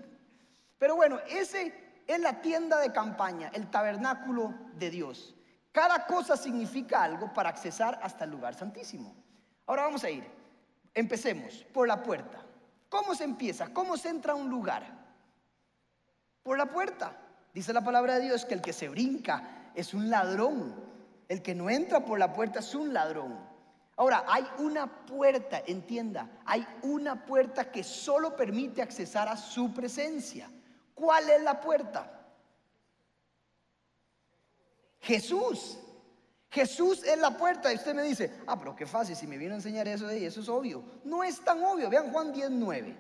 Pero 0.78 0.96
bueno, 0.96 1.18
ese 1.28 1.74
es 2.06 2.20
la 2.20 2.40
tienda 2.40 2.80
de 2.80 2.94
campaña, 2.94 3.50
el 3.52 3.72
tabernáculo 3.72 4.54
de 4.76 4.92
Dios. 4.92 5.36
Cada 5.72 6.06
cosa 6.06 6.38
significa 6.38 7.02
algo 7.02 7.34
para 7.34 7.50
accesar 7.50 8.00
hasta 8.04 8.26
el 8.26 8.30
lugar 8.30 8.54
santísimo. 8.54 9.16
Ahora 9.66 9.86
vamos 9.86 10.04
a 10.04 10.12
ir. 10.12 10.24
Empecemos 10.94 11.66
por 11.74 11.88
la 11.88 12.04
puerta. 12.04 12.44
¿Cómo 12.90 13.16
se 13.16 13.24
empieza? 13.24 13.74
¿Cómo 13.74 13.98
se 13.98 14.10
entra 14.10 14.34
a 14.34 14.36
un 14.36 14.52
lugar? 14.52 14.84
Por 16.44 16.60
la 16.60 16.68
puerta. 16.68 17.18
Dice 17.56 17.74
la 17.74 17.84
palabra 17.84 18.20
de 18.20 18.26
Dios 18.26 18.46
que 18.46 18.54
el 18.54 18.62
que 18.62 18.72
se 18.72 18.88
brinca 18.88 19.72
es 19.74 19.96
un 19.96 20.12
ladrón. 20.12 20.76
El 21.28 21.42
que 21.42 21.56
no 21.56 21.72
entra 21.72 22.06
por 22.06 22.20
la 22.20 22.34
puerta 22.34 22.60
es 22.60 22.76
un 22.76 22.94
ladrón. 22.94 23.49
Ahora, 24.00 24.24
hay 24.30 24.48
una 24.60 24.88
puerta, 24.88 25.62
entienda, 25.68 26.30
hay 26.46 26.66
una 26.84 27.26
puerta 27.26 27.70
que 27.70 27.84
solo 27.84 28.34
permite 28.34 28.82
accesar 28.82 29.28
a 29.28 29.36
su 29.36 29.74
presencia. 29.74 30.50
¿Cuál 30.96 31.30
es 31.30 31.42
la 31.42 31.60
puerta? 31.60 32.10
Jesús. 35.02 35.80
Jesús 36.50 37.04
es 37.04 37.18
la 37.18 37.38
puerta 37.38 37.74
y 37.74 37.76
usted 37.76 37.94
me 37.94 38.04
dice, 38.04 38.40
ah, 38.48 38.58
pero 38.58 38.74
qué 38.74 38.86
fácil, 38.86 39.18
si 39.18 39.28
me 39.28 39.38
viene 39.38 39.56
a 39.56 39.58
enseñar 39.58 39.86
eso 39.90 40.08
de 40.08 40.26
eso 40.26 40.40
es 40.40 40.48
obvio. 40.48 40.82
No 41.04 41.22
es 41.22 41.44
tan 41.44 41.62
obvio, 41.62 41.90
vean 41.90 42.14
Juan 42.14 42.32
19. 42.32 42.96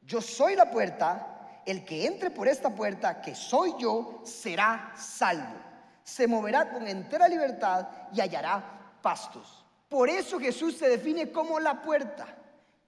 Yo 0.00 0.22
soy 0.22 0.56
la 0.56 0.70
puerta, 0.70 1.60
el 1.66 1.84
que 1.84 2.06
entre 2.06 2.30
por 2.30 2.48
esta 2.48 2.74
puerta, 2.74 3.20
que 3.20 3.34
soy 3.34 3.74
yo, 3.78 4.22
será 4.24 4.94
salvo. 4.96 5.60
Se 6.02 6.26
moverá 6.26 6.70
con 6.70 6.88
entera 6.88 7.28
libertad 7.28 7.86
y 8.14 8.22
hallará 8.22 8.96
pastos. 9.02 9.66
Por 9.88 10.10
eso 10.10 10.38
Jesús 10.38 10.76
se 10.76 10.88
define 10.88 11.32
como 11.32 11.58
la 11.58 11.80
puerta. 11.82 12.36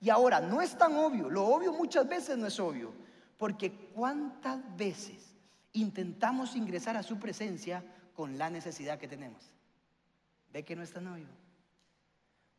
Y 0.00 0.10
ahora, 0.10 0.40
no 0.40 0.60
es 0.62 0.76
tan 0.76 0.96
obvio, 0.96 1.28
lo 1.28 1.46
obvio 1.46 1.72
muchas 1.72 2.08
veces 2.08 2.36
no 2.38 2.46
es 2.46 2.58
obvio, 2.58 2.92
porque 3.36 3.90
cuántas 3.92 4.58
veces 4.76 5.36
intentamos 5.72 6.56
ingresar 6.56 6.96
a 6.96 7.02
su 7.02 7.18
presencia 7.18 7.84
con 8.14 8.38
la 8.38 8.50
necesidad 8.50 8.98
que 8.98 9.08
tenemos. 9.08 9.42
¿Ve 10.52 10.64
que 10.64 10.74
no 10.74 10.82
está 10.82 11.00
novio? 11.00 11.28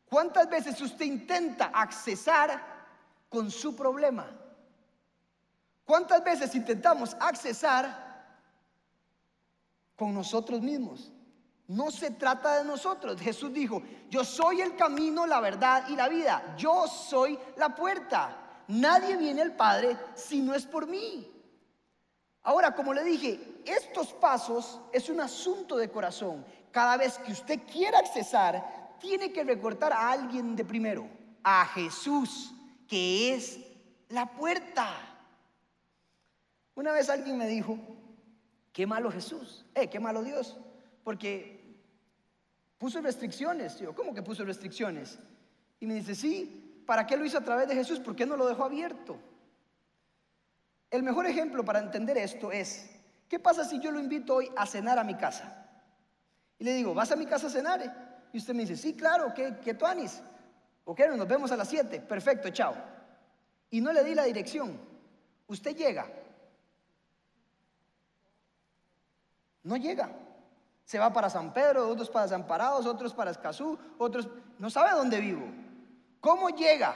¿Cuántas 0.06 0.48
veces 0.48 0.80
usted 0.80 1.04
intenta 1.04 1.66
accesar 1.66 2.62
con 3.28 3.50
su 3.50 3.74
problema? 3.74 4.30
¿Cuántas 5.84 6.22
veces 6.22 6.54
intentamos 6.54 7.16
accesar 7.18 8.12
con 9.96 10.14
nosotros 10.14 10.60
mismos? 10.62 11.12
No 11.68 11.90
se 11.90 12.10
trata 12.10 12.58
de 12.58 12.64
nosotros. 12.64 13.20
Jesús 13.20 13.52
dijo, 13.52 13.82
yo 14.10 14.24
soy 14.24 14.60
el 14.60 14.76
camino, 14.76 15.26
la 15.26 15.40
verdad 15.40 15.84
y 15.88 15.96
la 15.96 16.08
vida. 16.08 16.54
Yo 16.56 16.86
soy 16.86 17.38
la 17.56 17.74
puerta. 17.74 18.62
Nadie 18.68 19.16
viene 19.16 19.42
al 19.42 19.56
Padre 19.56 19.96
si 20.14 20.40
no 20.40 20.54
es 20.54 20.66
por 20.66 20.86
mí. 20.86 21.28
Ahora, 22.42 22.74
como 22.74 22.92
le 22.92 23.04
dije, 23.04 23.62
estos 23.64 24.12
pasos 24.12 24.80
es 24.92 25.08
un 25.08 25.20
asunto 25.20 25.76
de 25.76 25.90
corazón. 25.90 26.44
Cada 26.72 26.96
vez 26.96 27.18
que 27.18 27.32
usted 27.32 27.60
quiera 27.70 27.98
accesar, 27.98 28.96
tiene 28.98 29.32
que 29.32 29.44
recortar 29.44 29.92
a 29.92 30.10
alguien 30.10 30.56
de 30.56 30.64
primero, 30.64 31.08
a 31.42 31.66
Jesús, 31.66 32.52
que 32.88 33.34
es 33.34 33.60
la 34.08 34.26
puerta. 34.32 34.88
Una 36.74 36.92
vez 36.92 37.10
alguien 37.10 37.36
me 37.36 37.46
dijo, 37.46 37.78
qué 38.72 38.86
malo 38.86 39.10
Jesús, 39.10 39.64
eh, 39.74 39.88
qué 39.88 40.00
malo 40.00 40.22
Dios, 40.22 40.56
porque 41.04 41.60
puso 42.78 43.00
restricciones. 43.00 43.78
Yo, 43.78 43.94
¿cómo 43.94 44.14
que 44.14 44.22
puso 44.22 44.44
restricciones? 44.44 45.18
Y 45.80 45.86
me 45.86 45.94
dice, 45.94 46.14
sí, 46.14 46.82
¿para 46.86 47.06
qué 47.06 47.16
lo 47.16 47.24
hizo 47.24 47.38
a 47.38 47.44
través 47.44 47.68
de 47.68 47.74
Jesús? 47.74 48.00
¿Por 48.00 48.16
qué 48.16 48.26
no 48.26 48.36
lo 48.36 48.46
dejó 48.46 48.64
abierto? 48.64 49.18
El 50.90 51.02
mejor 51.02 51.26
ejemplo 51.26 51.64
para 51.64 51.78
entender 51.78 52.18
esto 52.18 52.52
es, 52.52 52.90
¿qué 53.28 53.38
pasa 53.38 53.64
si 53.64 53.78
yo 53.78 53.90
lo 53.90 54.00
invito 54.00 54.36
hoy 54.36 54.50
a 54.56 54.66
cenar 54.66 54.98
a 54.98 55.04
mi 55.04 55.14
casa? 55.14 55.66
Y 56.58 56.64
le 56.64 56.74
digo, 56.74 56.94
¿vas 56.94 57.10
a 57.12 57.16
mi 57.16 57.26
casa 57.26 57.46
a 57.46 57.50
cenar? 57.50 58.28
Y 58.32 58.38
usted 58.38 58.54
me 58.54 58.62
dice, 58.62 58.76
sí, 58.76 58.94
claro, 58.94 59.32
¿qué, 59.34 59.56
qué 59.62 59.74
tú 59.74 59.86
anis? 59.86 60.22
Ok, 60.84 61.00
nos 61.16 61.28
vemos 61.28 61.52
a 61.52 61.56
las 61.56 61.68
7. 61.68 62.00
Perfecto, 62.00 62.50
chao. 62.50 62.74
Y 63.70 63.80
no 63.80 63.92
le 63.92 64.04
di 64.04 64.14
la 64.14 64.24
dirección. 64.24 64.78
Usted 65.46 65.76
llega. 65.76 66.06
No 69.62 69.76
llega. 69.76 70.10
Se 70.84 70.98
va 70.98 71.12
para 71.12 71.30
San 71.30 71.52
Pedro, 71.52 71.88
otros 71.88 72.10
para 72.10 72.28
San 72.28 72.46
Parados, 72.46 72.86
otros 72.86 73.14
para 73.14 73.30
Escazú, 73.30 73.78
otros... 73.98 74.28
No 74.58 74.70
sabe 74.70 74.90
dónde 74.90 75.20
vivo. 75.20 75.46
¿Cómo 76.20 76.50
llega? 76.50 76.94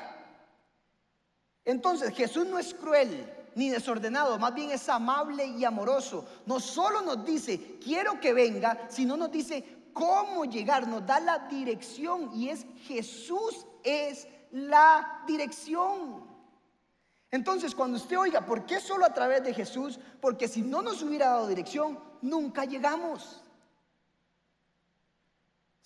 Entonces 1.64 2.14
Jesús 2.14 2.46
no 2.46 2.58
es 2.58 2.74
cruel 2.74 3.32
ni 3.56 3.70
desordenado, 3.70 4.38
más 4.38 4.54
bien 4.54 4.70
es 4.70 4.88
amable 4.88 5.46
y 5.46 5.64
amoroso. 5.64 6.26
No 6.44 6.60
solo 6.60 7.00
nos 7.00 7.24
dice, 7.24 7.78
quiero 7.82 8.20
que 8.20 8.34
venga, 8.34 8.86
sino 8.88 9.16
nos 9.16 9.32
dice 9.32 9.88
cómo 9.94 10.44
llegar, 10.44 10.86
nos 10.86 11.06
da 11.06 11.18
la 11.20 11.38
dirección 11.48 12.30
y 12.34 12.50
es 12.50 12.66
Jesús 12.82 13.66
es 13.82 14.28
la 14.50 15.22
dirección. 15.26 16.26
Entonces, 17.30 17.74
cuando 17.74 17.96
usted 17.96 18.18
oiga, 18.18 18.44
¿por 18.44 18.66
qué 18.66 18.78
solo 18.78 19.06
a 19.06 19.14
través 19.14 19.42
de 19.42 19.54
Jesús? 19.54 19.98
Porque 20.20 20.48
si 20.48 20.62
no 20.62 20.82
nos 20.82 21.02
hubiera 21.02 21.30
dado 21.30 21.48
dirección, 21.48 21.98
nunca 22.20 22.64
llegamos. 22.64 23.42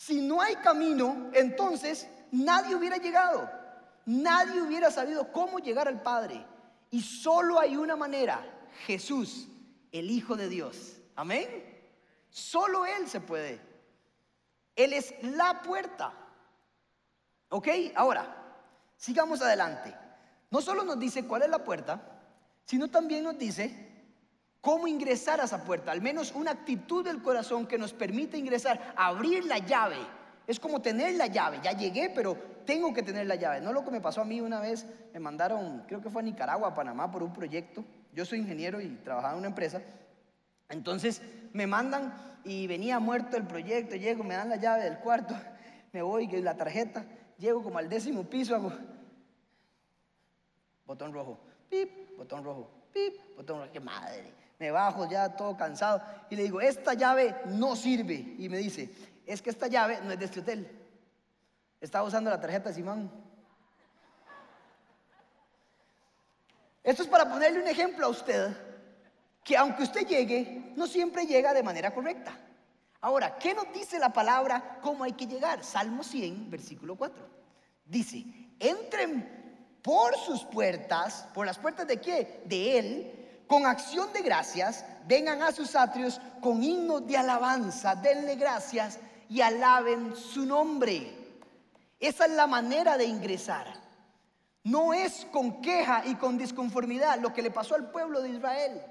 Si 0.00 0.18
no 0.18 0.40
hay 0.40 0.56
camino, 0.56 1.30
entonces 1.34 2.08
nadie 2.32 2.74
hubiera 2.74 2.96
llegado. 2.96 3.50
Nadie 4.06 4.62
hubiera 4.62 4.90
sabido 4.90 5.30
cómo 5.30 5.58
llegar 5.58 5.88
al 5.88 6.00
Padre. 6.00 6.42
Y 6.90 7.02
solo 7.02 7.60
hay 7.60 7.76
una 7.76 7.96
manera, 7.96 8.40
Jesús, 8.86 9.46
el 9.92 10.10
Hijo 10.10 10.36
de 10.36 10.48
Dios. 10.48 10.96
Amén. 11.16 11.46
Solo 12.30 12.86
Él 12.86 13.10
se 13.10 13.20
puede. 13.20 13.60
Él 14.74 14.94
es 14.94 15.12
la 15.20 15.60
puerta. 15.60 16.14
¿Ok? 17.50 17.68
Ahora, 17.94 18.54
sigamos 18.96 19.42
adelante. 19.42 19.94
No 20.48 20.62
solo 20.62 20.82
nos 20.82 20.98
dice 20.98 21.26
cuál 21.26 21.42
es 21.42 21.50
la 21.50 21.62
puerta, 21.62 22.00
sino 22.64 22.88
también 22.88 23.22
nos 23.22 23.36
dice 23.36 23.89
cómo 24.60 24.86
ingresar 24.86 25.40
a 25.40 25.44
esa 25.44 25.64
puerta. 25.64 25.92
Al 25.92 26.02
menos 26.02 26.32
una 26.34 26.50
actitud 26.52 27.04
del 27.04 27.22
corazón 27.22 27.66
que 27.66 27.78
nos 27.78 27.92
permite 27.92 28.38
ingresar, 28.38 28.94
abrir 28.96 29.44
la 29.44 29.58
llave. 29.58 29.96
Es 30.46 30.58
como 30.58 30.82
tener 30.82 31.14
la 31.14 31.26
llave. 31.26 31.60
Ya 31.62 31.72
llegué, 31.72 32.10
pero 32.14 32.36
tengo 32.64 32.92
que 32.92 33.02
tener 33.02 33.26
la 33.26 33.36
llave. 33.36 33.60
No 33.60 33.72
lo 33.72 33.84
que 33.84 33.90
me 33.90 34.00
pasó 34.00 34.20
a 34.20 34.24
mí 34.24 34.40
una 34.40 34.60
vez, 34.60 34.86
me 35.12 35.20
mandaron, 35.20 35.84
creo 35.86 36.00
que 36.00 36.10
fue 36.10 36.22
a 36.22 36.24
Nicaragua, 36.24 36.68
a 36.68 36.74
Panamá, 36.74 37.10
por 37.10 37.22
un 37.22 37.32
proyecto. 37.32 37.84
Yo 38.12 38.24
soy 38.24 38.40
ingeniero 38.40 38.80
y 38.80 38.88
trabajaba 39.04 39.34
en 39.34 39.38
una 39.38 39.48
empresa. 39.48 39.80
Entonces 40.68 41.22
me 41.52 41.66
mandan 41.66 42.14
y 42.44 42.66
venía 42.66 42.98
muerto 42.98 43.36
el 43.36 43.46
proyecto, 43.46 43.96
llego, 43.96 44.24
me 44.24 44.34
dan 44.34 44.48
la 44.48 44.56
llave 44.56 44.84
del 44.84 44.98
cuarto, 44.98 45.34
me 45.92 46.02
voy, 46.02 46.26
la 46.28 46.56
tarjeta, 46.56 47.04
llego 47.38 47.62
como 47.62 47.78
al 47.78 47.88
décimo 47.88 48.24
piso, 48.24 48.54
hago 48.54 48.72
botón 50.86 51.12
rojo, 51.12 51.38
pip, 51.68 52.16
botón 52.16 52.42
rojo, 52.44 52.70
pip, 52.92 53.14
botón 53.36 53.60
rojo, 53.60 53.72
qué 53.72 53.80
madre. 53.80 54.39
Me 54.60 54.70
bajo 54.70 55.08
ya 55.08 55.34
todo 55.34 55.56
cansado 55.56 56.02
y 56.28 56.36
le 56.36 56.42
digo, 56.42 56.60
esta 56.60 56.92
llave 56.92 57.34
no 57.46 57.74
sirve. 57.74 58.36
Y 58.38 58.48
me 58.50 58.58
dice, 58.58 58.90
es 59.26 59.40
que 59.40 59.48
esta 59.48 59.68
llave 59.68 60.00
no 60.02 60.12
es 60.12 60.18
de 60.18 60.26
este 60.26 60.40
hotel. 60.40 60.70
Estaba 61.80 62.06
usando 62.06 62.28
la 62.28 62.38
tarjeta 62.38 62.68
de 62.68 62.74
Simón. 62.74 63.10
Esto 66.84 67.02
es 67.02 67.08
para 67.08 67.26
ponerle 67.26 67.62
un 67.62 67.68
ejemplo 67.68 68.04
a 68.04 68.10
usted, 68.10 68.54
que 69.42 69.56
aunque 69.56 69.82
usted 69.82 70.06
llegue, 70.06 70.72
no 70.76 70.86
siempre 70.86 71.24
llega 71.24 71.54
de 71.54 71.62
manera 71.62 71.94
correcta. 71.94 72.38
Ahora, 73.00 73.38
¿qué 73.38 73.54
nos 73.54 73.72
dice 73.72 73.98
la 73.98 74.12
palabra 74.12 74.78
cómo 74.82 75.04
hay 75.04 75.12
que 75.12 75.26
llegar? 75.26 75.64
Salmo 75.64 76.04
100, 76.04 76.50
versículo 76.50 76.96
4. 76.96 77.26
Dice, 77.86 78.24
entren 78.58 79.78
por 79.80 80.14
sus 80.18 80.44
puertas, 80.44 81.26
por 81.32 81.46
las 81.46 81.58
puertas 81.58 81.86
de 81.86 81.98
qué? 81.98 82.42
De 82.44 82.78
Él, 82.78 83.19
con 83.50 83.66
acción 83.66 84.12
de 84.12 84.22
gracias, 84.22 84.84
vengan 85.08 85.42
a 85.42 85.50
sus 85.50 85.74
atrios 85.74 86.20
con 86.40 86.62
himnos 86.62 87.04
de 87.04 87.16
alabanza, 87.16 87.96
denle 87.96 88.36
gracias 88.36 89.00
y 89.28 89.40
alaben 89.40 90.14
su 90.14 90.46
nombre. 90.46 91.12
Esa 91.98 92.26
es 92.26 92.30
la 92.30 92.46
manera 92.46 92.96
de 92.96 93.06
ingresar. 93.06 93.66
No 94.62 94.94
es 94.94 95.26
con 95.32 95.60
queja 95.62 96.04
y 96.06 96.14
con 96.14 96.38
disconformidad 96.38 97.18
lo 97.18 97.34
que 97.34 97.42
le 97.42 97.50
pasó 97.50 97.74
al 97.74 97.90
pueblo 97.90 98.22
de 98.22 98.28
Israel. 98.28 98.82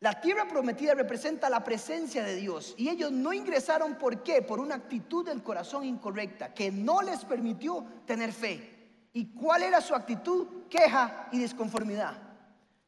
La 0.00 0.20
tierra 0.20 0.48
prometida 0.48 0.94
representa 0.94 1.48
la 1.48 1.62
presencia 1.62 2.24
de 2.24 2.34
Dios 2.34 2.74
y 2.76 2.88
ellos 2.88 3.12
no 3.12 3.32
ingresaron 3.32 3.94
¿por 3.94 4.24
qué? 4.24 4.42
Por 4.42 4.58
una 4.58 4.74
actitud 4.74 5.24
del 5.24 5.44
corazón 5.44 5.84
incorrecta 5.84 6.52
que 6.52 6.72
no 6.72 7.00
les 7.00 7.24
permitió 7.24 7.86
tener 8.06 8.32
fe. 8.32 9.08
¿Y 9.12 9.26
cuál 9.34 9.62
era 9.62 9.80
su 9.80 9.94
actitud? 9.94 10.66
Queja 10.68 11.28
y 11.30 11.38
disconformidad. 11.38 12.25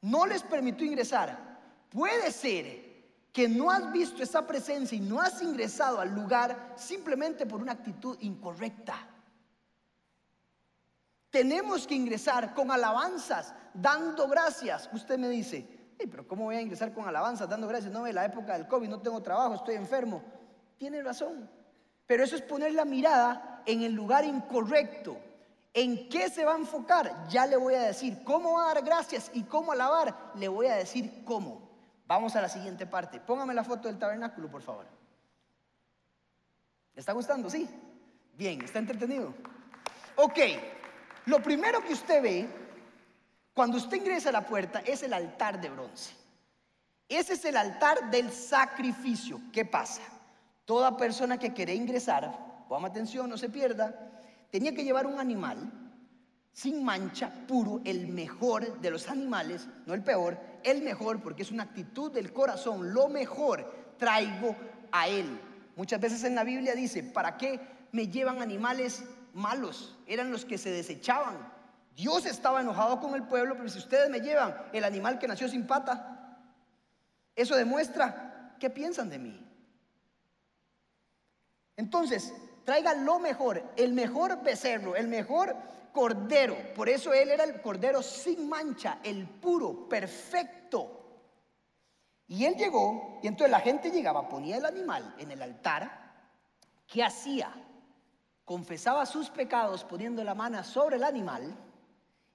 No 0.00 0.26
les 0.26 0.42
permitió 0.42 0.86
ingresar. 0.86 1.58
Puede 1.90 2.30
ser 2.30 2.88
que 3.32 3.48
no 3.48 3.70
has 3.70 3.92
visto 3.92 4.22
esa 4.22 4.46
presencia 4.46 4.96
y 4.96 5.00
no 5.00 5.20
has 5.20 5.42
ingresado 5.42 6.00
al 6.00 6.14
lugar 6.14 6.74
simplemente 6.76 7.46
por 7.46 7.60
una 7.60 7.72
actitud 7.72 8.16
incorrecta. 8.20 8.94
Tenemos 11.30 11.86
que 11.86 11.94
ingresar 11.94 12.54
con 12.54 12.70
alabanzas, 12.70 13.54
dando 13.74 14.26
gracias. 14.28 14.88
Usted 14.92 15.18
me 15.18 15.28
dice, 15.28 15.66
pero 16.10 16.26
¿cómo 16.26 16.44
voy 16.44 16.56
a 16.56 16.60
ingresar 16.60 16.92
con 16.92 17.06
alabanzas, 17.06 17.48
dando 17.48 17.68
gracias? 17.68 17.92
No, 17.92 18.06
en 18.06 18.14
la 18.14 18.24
época 18.24 18.54
del 18.54 18.66
COVID 18.66 18.88
no 18.88 19.00
tengo 19.00 19.22
trabajo, 19.22 19.54
estoy 19.54 19.74
enfermo. 19.74 20.22
Tiene 20.78 21.02
razón. 21.02 21.50
Pero 22.06 22.24
eso 22.24 22.36
es 22.36 22.42
poner 22.42 22.72
la 22.72 22.84
mirada 22.84 23.62
en 23.66 23.82
el 23.82 23.92
lugar 23.92 24.24
incorrecto. 24.24 25.18
¿En 25.74 26.08
qué 26.08 26.30
se 26.30 26.44
va 26.44 26.54
a 26.54 26.58
enfocar? 26.58 27.28
Ya 27.28 27.46
le 27.46 27.56
voy 27.56 27.74
a 27.74 27.82
decir 27.82 28.22
cómo 28.24 28.54
va 28.54 28.64
a 28.64 28.74
dar 28.74 28.84
gracias 28.84 29.30
y 29.34 29.44
cómo 29.44 29.72
alabar. 29.72 30.32
Le 30.34 30.48
voy 30.48 30.66
a 30.66 30.76
decir 30.76 31.24
cómo. 31.24 31.68
Vamos 32.06 32.34
a 32.36 32.40
la 32.40 32.48
siguiente 32.48 32.86
parte. 32.86 33.20
Póngame 33.20 33.54
la 33.54 33.64
foto 33.64 33.88
del 33.88 33.98
tabernáculo, 33.98 34.50
por 34.50 34.62
favor. 34.62 34.86
¿Le 36.94 37.00
está 37.00 37.12
gustando? 37.12 37.50
Sí. 37.50 37.68
Bien, 38.36 38.62
¿está 38.62 38.78
entretenido? 38.78 39.34
Ok, 40.16 40.38
lo 41.26 41.42
primero 41.42 41.84
que 41.84 41.92
usted 41.92 42.22
ve 42.22 42.48
cuando 43.52 43.76
usted 43.76 43.98
ingresa 43.98 44.30
a 44.30 44.32
la 44.32 44.46
puerta 44.46 44.80
es 44.80 45.02
el 45.02 45.12
altar 45.12 45.60
de 45.60 45.68
bronce. 45.68 46.14
Ese 47.08 47.34
es 47.34 47.44
el 47.44 47.56
altar 47.56 48.10
del 48.10 48.30
sacrificio. 48.32 49.40
¿Qué 49.52 49.64
pasa? 49.64 50.02
Toda 50.64 50.96
persona 50.96 51.38
que 51.38 51.52
quiere 51.52 51.74
ingresar, 51.74 52.64
ponga 52.68 52.88
atención, 52.88 53.28
no 53.28 53.38
se 53.38 53.48
pierda, 53.48 54.17
tenía 54.50 54.74
que 54.74 54.84
llevar 54.84 55.06
un 55.06 55.18
animal 55.18 55.58
sin 56.52 56.84
mancha, 56.84 57.30
puro, 57.46 57.80
el 57.84 58.08
mejor 58.08 58.80
de 58.80 58.90
los 58.90 59.08
animales, 59.08 59.68
no 59.86 59.94
el 59.94 60.02
peor, 60.02 60.38
el 60.64 60.82
mejor, 60.82 61.22
porque 61.22 61.42
es 61.42 61.52
una 61.52 61.62
actitud 61.62 62.10
del 62.10 62.32
corazón, 62.32 62.92
lo 62.92 63.08
mejor 63.08 63.94
traigo 63.96 64.56
a 64.90 65.06
él. 65.06 65.40
Muchas 65.76 66.00
veces 66.00 66.24
en 66.24 66.34
la 66.34 66.42
Biblia 66.42 66.74
dice, 66.74 67.04
¿para 67.04 67.36
qué 67.36 67.60
me 67.92 68.08
llevan 68.08 68.42
animales 68.42 69.04
malos? 69.34 69.96
Eran 70.06 70.32
los 70.32 70.44
que 70.44 70.58
se 70.58 70.70
desechaban. 70.70 71.36
Dios 71.94 72.26
estaba 72.26 72.60
enojado 72.60 73.00
con 73.00 73.14
el 73.14 73.22
pueblo, 73.22 73.56
pero 73.56 73.68
si 73.68 73.78
ustedes 73.78 74.10
me 74.10 74.20
llevan 74.20 74.56
el 74.72 74.82
animal 74.82 75.18
que 75.20 75.28
nació 75.28 75.48
sin 75.48 75.66
pata, 75.66 76.40
eso 77.36 77.54
demuestra 77.54 78.56
qué 78.58 78.68
piensan 78.68 79.10
de 79.10 79.18
mí. 79.18 79.46
Entonces, 81.76 82.34
traiga 82.68 82.92
lo 82.92 83.18
mejor, 83.18 83.62
el 83.76 83.94
mejor 83.94 84.42
becerro, 84.42 84.94
el 84.94 85.08
mejor 85.08 85.56
cordero. 85.90 86.54
Por 86.76 86.90
eso 86.90 87.14
él 87.14 87.30
era 87.30 87.44
el 87.44 87.62
cordero 87.62 88.02
sin 88.02 88.46
mancha, 88.46 88.98
el 89.02 89.26
puro, 89.26 89.88
perfecto. 89.88 91.00
Y 92.26 92.44
él 92.44 92.56
llegó, 92.56 93.20
y 93.22 93.26
entonces 93.26 93.50
la 93.50 93.60
gente 93.60 93.90
llegaba, 93.90 94.28
ponía 94.28 94.58
el 94.58 94.66
animal 94.66 95.14
en 95.16 95.30
el 95.30 95.40
altar. 95.40 96.12
¿Qué 96.86 97.02
hacía? 97.02 97.50
Confesaba 98.44 99.06
sus 99.06 99.30
pecados 99.30 99.82
poniendo 99.84 100.22
la 100.22 100.34
mano 100.34 100.62
sobre 100.62 100.96
el 100.96 101.04
animal 101.04 101.56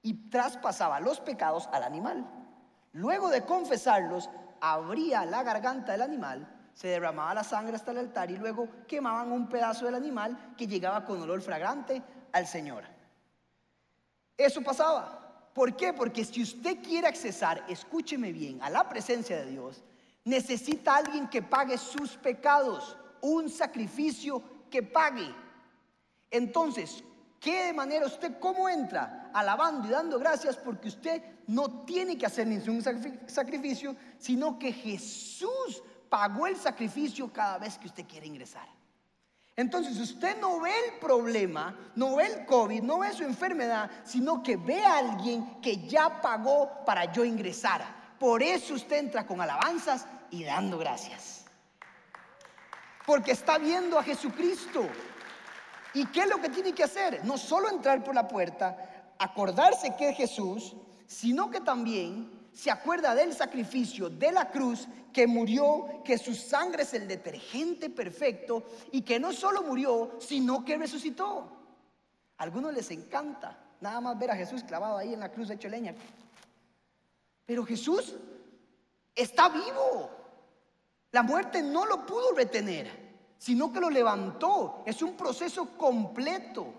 y 0.01 0.31
traspasaba 0.31 0.99
los 0.99 1.19
pecados 1.19 1.69
al 1.71 1.83
animal. 1.83 2.27
Luego 2.93 3.29
de 3.29 3.45
confesarlos, 3.45 4.31
abría 4.61 5.25
la 5.25 5.43
garganta 5.43 5.91
del 5.91 6.01
animal, 6.01 6.52
se 6.73 6.87
derramaba 6.87 7.33
la 7.33 7.43
sangre 7.43 7.75
hasta 7.75 7.91
el 7.91 7.99
altar 7.99 8.31
y 8.31 8.37
luego 8.37 8.67
quemaban 8.87 9.31
un 9.31 9.47
pedazo 9.47 9.85
del 9.85 9.95
animal 9.95 10.53
que 10.57 10.67
llegaba 10.67 11.05
con 11.05 11.21
olor 11.21 11.41
fragrante 11.41 12.01
al 12.31 12.47
Señor. 12.47 12.83
Eso 14.37 14.61
pasaba. 14.61 15.51
¿Por 15.53 15.75
qué? 15.75 15.93
Porque 15.93 16.25
si 16.25 16.41
usted 16.41 16.81
quiere 16.81 17.07
accesar, 17.07 17.63
escúcheme 17.69 18.31
bien, 18.31 18.61
a 18.61 18.69
la 18.69 18.89
presencia 18.89 19.37
de 19.37 19.51
Dios, 19.51 19.83
necesita 20.25 20.95
alguien 20.95 21.29
que 21.29 21.43
pague 21.43 21.77
sus 21.77 22.17
pecados, 22.17 22.97
un 23.21 23.49
sacrificio 23.49 24.41
que 24.71 24.81
pague. 24.81 25.31
Entonces, 26.31 27.03
¿qué 27.39 27.65
de 27.65 27.73
manera 27.73 28.07
usted 28.07 28.39
cómo 28.39 28.67
entra? 28.67 29.29
Alabando 29.33 29.87
y 29.87 29.91
dando 29.91 30.17
gracias 30.17 30.57
porque 30.57 30.87
usted 30.87 31.21
no 31.45 31.85
tiene 31.85 32.17
que 32.17 32.25
hacer 32.25 32.47
ningún 32.47 32.81
sacrificio, 32.81 33.95
sino 34.17 34.57
que 34.57 34.73
Jesús 34.73 35.83
pagó 36.13 36.45
el 36.45 36.55
sacrificio 36.55 37.33
cada 37.33 37.57
vez 37.57 37.75
que 37.75 37.87
usted 37.87 38.05
quiere 38.05 38.27
ingresar. 38.27 38.67
Entonces 39.55 39.99
usted 39.99 40.39
no 40.39 40.59
ve 40.59 40.71
el 40.85 40.99
problema, 40.99 41.75
no 41.95 42.17
ve 42.17 42.27
el 42.27 42.45
COVID, 42.45 42.83
no 42.83 42.99
ve 42.99 43.11
su 43.13 43.23
enfermedad, 43.23 43.89
sino 44.03 44.43
que 44.43 44.55
ve 44.55 44.85
a 44.85 44.99
alguien 44.99 45.59
que 45.59 45.87
ya 45.87 46.21
pagó 46.21 46.85
para 46.85 47.11
yo 47.11 47.25
ingresar. 47.25 47.83
Por 48.19 48.43
eso 48.43 48.75
usted 48.75 48.97
entra 48.97 49.25
con 49.25 49.41
alabanzas 49.41 50.05
y 50.29 50.43
dando 50.43 50.77
gracias. 50.77 51.45
Porque 53.07 53.31
está 53.31 53.57
viendo 53.57 53.97
a 53.97 54.03
Jesucristo. 54.03 54.87
¿Y 55.95 56.05
qué 56.05 56.19
es 56.21 56.29
lo 56.29 56.39
que 56.39 56.49
tiene 56.49 56.73
que 56.73 56.83
hacer? 56.83 57.25
No 57.25 57.39
solo 57.39 57.71
entrar 57.71 58.03
por 58.03 58.13
la 58.13 58.27
puerta, 58.27 59.15
acordarse 59.17 59.95
que 59.95 60.09
es 60.09 60.17
Jesús, 60.17 60.75
sino 61.07 61.49
que 61.49 61.59
también 61.59 62.42
se 62.53 62.69
acuerda 62.69 63.15
del 63.15 63.33
sacrificio 63.33 64.09
de 64.09 64.31
la 64.31 64.49
cruz 64.49 64.87
que 65.11 65.27
murió, 65.27 66.01
que 66.03 66.17
su 66.17 66.33
sangre 66.33 66.83
es 66.83 66.93
el 66.93 67.07
detergente 67.07 67.89
perfecto 67.89 68.63
y 68.91 69.01
que 69.01 69.19
no 69.19 69.33
solo 69.33 69.63
murió, 69.63 70.17
sino 70.19 70.63
que 70.63 70.77
resucitó. 70.77 71.51
A 72.37 72.43
algunos 72.43 72.73
les 72.73 72.89
encanta 72.91 73.59
nada 73.81 73.99
más 74.01 74.17
ver 74.17 74.31
a 74.31 74.35
Jesús 74.35 74.63
clavado 74.63 74.97
ahí 74.97 75.13
en 75.13 75.19
la 75.19 75.31
cruz 75.31 75.49
hecho 75.49 75.67
leña. 75.67 75.95
Pero 77.45 77.65
Jesús 77.65 78.15
está 79.15 79.49
vivo. 79.49 80.09
La 81.11 81.21
muerte 81.21 81.61
no 81.61 81.85
lo 81.85 82.05
pudo 82.05 82.33
retener, 82.33 82.89
sino 83.37 83.71
que 83.71 83.79
lo 83.79 83.89
levantó. 83.89 84.83
Es 84.85 85.01
un 85.01 85.15
proceso 85.15 85.77
completo. 85.77 86.73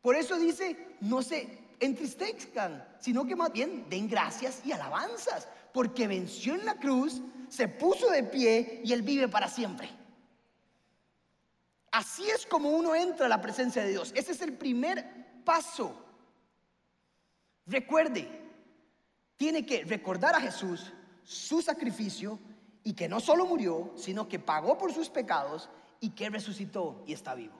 Por 0.00 0.16
eso 0.16 0.36
dice, 0.36 0.96
no 1.00 1.22
se 1.22 1.61
entristezcan, 1.82 2.86
sino 3.00 3.26
que 3.26 3.36
más 3.36 3.52
bien 3.52 3.88
den 3.90 4.08
gracias 4.08 4.64
y 4.64 4.72
alabanzas, 4.72 5.48
porque 5.72 6.06
venció 6.06 6.54
en 6.54 6.64
la 6.64 6.78
cruz, 6.78 7.20
se 7.48 7.68
puso 7.68 8.08
de 8.10 8.22
pie 8.22 8.80
y 8.84 8.92
Él 8.92 9.02
vive 9.02 9.28
para 9.28 9.48
siempre. 9.48 9.90
Así 11.90 12.28
es 12.30 12.46
como 12.46 12.70
uno 12.70 12.94
entra 12.94 13.26
a 13.26 13.28
la 13.28 13.42
presencia 13.42 13.82
de 13.82 13.90
Dios. 13.90 14.12
Ese 14.14 14.32
es 14.32 14.40
el 14.40 14.54
primer 14.54 15.42
paso. 15.44 15.94
Recuerde, 17.66 18.28
tiene 19.36 19.66
que 19.66 19.84
recordar 19.84 20.34
a 20.34 20.40
Jesús 20.40 20.92
su 21.24 21.60
sacrificio 21.60 22.38
y 22.84 22.94
que 22.94 23.08
no 23.08 23.20
solo 23.20 23.44
murió, 23.44 23.92
sino 23.96 24.28
que 24.28 24.38
pagó 24.38 24.78
por 24.78 24.92
sus 24.92 25.08
pecados 25.08 25.68
y 26.00 26.10
que 26.10 26.30
resucitó 26.30 27.02
y 27.06 27.12
está 27.12 27.34
vivo. 27.34 27.54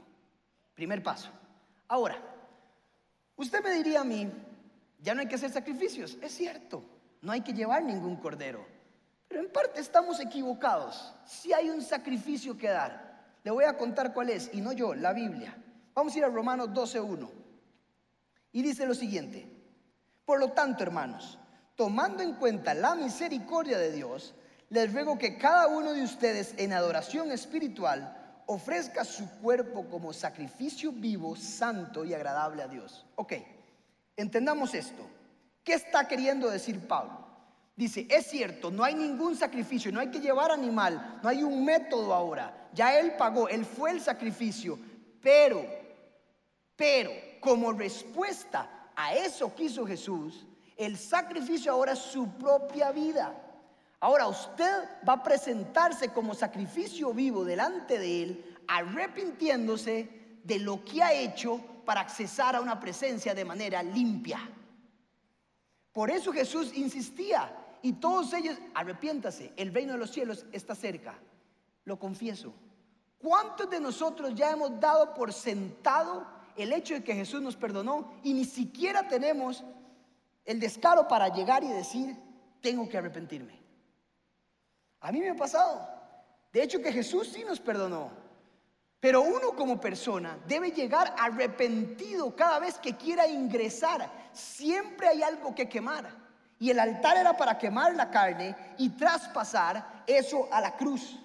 Primer 0.75 1.03
paso. 1.03 1.31
Ahora, 1.89 2.17
Usted 3.37 3.63
me 3.63 3.73
diría 3.73 4.01
a 4.01 4.05
mí, 4.05 4.31
ya 5.01 5.15
no 5.15 5.21
hay 5.21 5.27
que 5.27 5.35
hacer 5.35 5.51
sacrificios. 5.51 6.17
Es 6.23 6.33
cierto, 6.33 6.83
no 7.23 7.33
hay 7.33 7.41
que 7.41 7.53
llevar 7.53 7.83
ningún 7.83 8.17
cordero. 8.17 8.65
Pero 9.29 9.41
en 9.41 9.51
parte 9.51 9.81
estamos 9.81 10.21
equivocados. 10.21 11.15
Si 11.25 11.53
hay 11.53 11.71
un 11.71 11.83
sacrificio 11.83 12.57
que 12.57 12.69
dar. 12.69 13.13
Le 13.45 13.51
voy 13.51 13.65
a 13.65 13.77
contar 13.77 14.13
cuál 14.13 14.31
es, 14.31 14.51
y 14.53 14.61
no 14.61 14.73
yo, 14.73 14.95
la 14.95 15.13
Biblia. 15.13 15.57
Vamos 15.95 16.15
a 16.15 16.19
ir 16.19 16.25
a 16.25 16.29
Romanos 16.29 16.69
12.1. 16.69 17.29
Y 18.53 18.63
dice 18.63 18.87
lo 18.87 18.95
siguiente. 18.95 19.49
Por 20.25 20.39
lo 20.39 20.53
tanto, 20.53 20.83
hermanos, 20.83 21.39
tomando 21.75 22.23
en 22.23 22.35
cuenta 22.35 22.75
la 22.75 22.95
misericordia 22.95 23.79
de 23.79 23.91
Dios, 23.91 24.35
les 24.69 24.93
ruego 24.93 25.19
que 25.19 25.37
cada 25.37 25.67
uno 25.67 25.93
de 25.93 26.03
ustedes 26.03 26.55
en 26.59 26.73
adoración 26.73 27.33
espiritual 27.33 28.22
ofrezca 28.47 29.05
su 29.05 29.29
cuerpo 29.41 29.87
como 29.89 30.13
sacrificio 30.13 30.93
vivo, 30.93 31.37
santo 31.37 32.05
y 32.05 32.15
agradable 32.15 32.63
a 32.63 32.69
Dios. 32.69 33.07
Ok, 33.17 33.35
entendamos 34.17 34.75
esto. 34.75 35.03
¿Qué 35.65 35.75
está 35.75 36.09
queriendo 36.09 36.51
decir 36.51 36.87
Pablo? 36.87 37.23
Dice, 37.75 38.07
es 38.11 38.27
cierto, 38.27 38.71
no 38.71 38.85
hay 38.85 38.95
ningún 38.95 39.35
sacrificio, 39.37 39.91
no 39.91 40.01
hay 40.01 40.11
que 40.11 40.21
llevar 40.21 40.51
animal, 40.51 41.21
no 41.23 41.29
hay 41.29 41.43
un 41.43 41.65
método 41.65 42.13
ahora. 42.13 42.69
Ya 42.75 42.99
Él 42.99 43.15
pagó, 43.17 43.49
Él 43.49 43.65
fue 43.65 43.93
el 43.93 44.01
sacrificio, 44.01 44.79
pero, 45.23 45.65
pero, 46.77 47.11
como 47.41 47.73
respuesta 47.73 48.91
a 48.95 49.15
eso 49.15 49.55
que 49.55 49.65
hizo 49.65 49.87
Jesús, 49.87 50.47
el 50.77 50.99
sacrificio 50.99 51.73
ahora 51.73 51.93
es 51.93 51.99
su 51.99 52.29
propia 52.35 52.91
vida. 52.93 53.35
Ahora 54.03 54.27
usted 54.27 54.89
va 55.09 55.13
a 55.13 55.23
presentarse 55.23 56.09
como 56.09 56.35
sacrificio 56.35 57.15
vivo 57.15 57.45
delante 57.45 58.01
de 58.01 58.23
Él, 58.25 58.57
arrepintiéndose 58.67 60.41
de 60.43 60.59
lo 60.59 60.85
que 60.85 61.01
ha 61.05 61.13
hecho 61.13 61.61
para 61.85 62.01
accesar 62.01 62.57
a 62.57 62.61
una 62.61 62.81
presencia 62.81 63.33
de 63.33 63.45
manera 63.45 63.81
limpia. 63.81 64.41
Por 65.93 66.11
eso 66.11 66.33
Jesús 66.33 66.75
insistía 66.75 67.57
y 67.81 67.93
todos 67.93 68.33
ellos, 68.33 68.59
arrepiéntase, 68.75 69.53
el 69.57 69.73
reino 69.73 69.93
de 69.93 70.01
los 70.01 70.11
cielos 70.11 70.47
está 70.51 70.75
cerca. 70.75 71.15
Lo 71.85 71.97
confieso. 71.97 72.53
¿Cuántos 73.19 73.71
de 73.71 73.79
nosotros 73.79 74.35
ya 74.35 74.51
hemos 74.51 74.81
dado 74.81 75.15
por 75.15 75.33
sentado 75.33 76.27
el 76.57 76.73
hecho 76.73 76.95
de 76.95 77.05
que 77.05 77.15
Jesús 77.15 77.41
nos 77.41 77.55
perdonó 77.55 78.15
y 78.25 78.35
ni 78.35 78.47
siquiera 78.47 79.07
tenemos 79.07 79.63
el 80.45 80.59
descaro 80.59 81.07
para 81.07 81.29
llegar 81.29 81.63
y 81.63 81.69
decir, 81.69 82.17
tengo 82.61 82.89
que 82.89 82.99
arrepentirme? 82.99 83.62
A 85.03 85.13
mí 85.13 85.21
me 85.21 85.31
ha 85.31 85.37
pasado. 85.37 85.89
De 86.53 86.63
hecho 86.63 86.81
que 86.81 86.93
Jesús 86.93 87.29
sí 87.29 87.45
nos 87.45 87.61
perdonó. 87.61 88.11
Pero 89.01 89.23
uno 89.23 89.57
como 89.57 89.81
persona 89.81 90.39
debe 90.47 90.71
llegar 90.71 91.15
arrepentido 91.19 92.35
cada 92.37 92.61
vez 92.61 92.79
que 92.79 92.97
quiera 92.97 93.27
ingresar. 93.27 94.11
Siempre 94.33 95.09
hay 95.09 95.23
algo 95.23 95.55
que 95.55 95.69
quemar. 95.69 96.09
Y 96.59 96.71
el 96.71 96.79
altar 96.79 97.17
era 97.17 97.37
para 97.37 97.59
quemar 97.59 97.95
la 97.97 98.11
carne 98.11 98.57
y 98.79 98.91
traspasar 98.91 100.05
eso 100.07 100.49
a 100.53 100.61
la 100.61 100.77
cruz. 100.77 101.19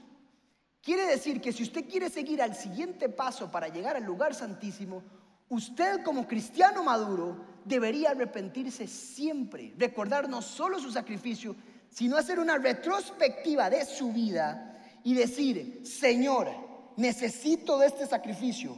Quiere 0.82 1.06
decir 1.06 1.40
que 1.40 1.54
si 1.54 1.64
usted 1.64 1.88
quiere 1.88 2.10
seguir 2.10 2.42
al 2.42 2.56
siguiente 2.56 3.10
paso 3.10 3.52
para 3.52 3.68
llegar 3.68 3.96
al 3.96 4.04
lugar 4.04 4.34
santísimo, 4.34 5.04
Usted 5.50 6.04
como 6.04 6.28
cristiano 6.28 6.84
maduro 6.84 7.38
debería 7.64 8.12
arrepentirse 8.12 8.86
siempre, 8.86 9.74
recordar 9.78 10.28
no 10.28 10.42
solo 10.42 10.78
su 10.78 10.92
sacrificio, 10.92 11.56
sino 11.90 12.18
hacer 12.18 12.40
una 12.40 12.58
retrospectiva 12.58 13.70
de 13.70 13.86
su 13.86 14.12
vida 14.12 14.78
y 15.04 15.14
decir, 15.14 15.86
Señor, 15.86 16.50
necesito 16.98 17.78
de 17.78 17.88
este 17.88 18.06
sacrificio. 18.06 18.76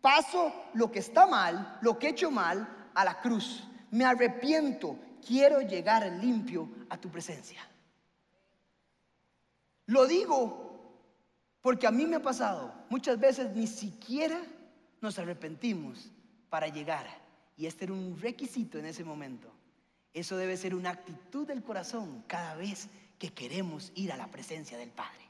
Paso 0.00 0.52
lo 0.74 0.90
que 0.90 0.98
está 0.98 1.26
mal, 1.26 1.78
lo 1.80 1.98
que 1.98 2.08
he 2.08 2.10
hecho 2.10 2.30
mal, 2.30 2.90
a 2.94 3.04
la 3.04 3.20
cruz. 3.20 3.64
Me 3.90 4.04
arrepiento, 4.04 4.98
quiero 5.26 5.60
llegar 5.60 6.04
limpio 6.20 6.68
a 6.90 6.98
tu 6.98 7.10
presencia. 7.10 7.60
Lo 9.86 10.06
digo 10.06 10.62
porque 11.60 11.86
a 11.86 11.92
mí 11.92 12.06
me 12.06 12.16
ha 12.16 12.22
pasado, 12.22 12.74
muchas 12.90 13.18
veces 13.18 13.54
ni 13.54 13.68
siquiera 13.68 14.40
nos 15.00 15.18
arrepentimos 15.18 16.10
para 16.50 16.66
llegar. 16.66 17.06
Y 17.56 17.66
este 17.66 17.84
era 17.84 17.92
un 17.92 18.18
requisito 18.20 18.78
en 18.78 18.86
ese 18.86 19.04
momento. 19.04 19.51
Eso 20.12 20.36
debe 20.36 20.56
ser 20.56 20.74
una 20.74 20.90
actitud 20.90 21.46
del 21.46 21.62
corazón 21.62 22.24
cada 22.26 22.54
vez 22.54 22.88
que 23.18 23.32
queremos 23.32 23.92
ir 23.94 24.12
a 24.12 24.16
la 24.16 24.30
presencia 24.30 24.76
del 24.76 24.90
Padre. 24.90 25.22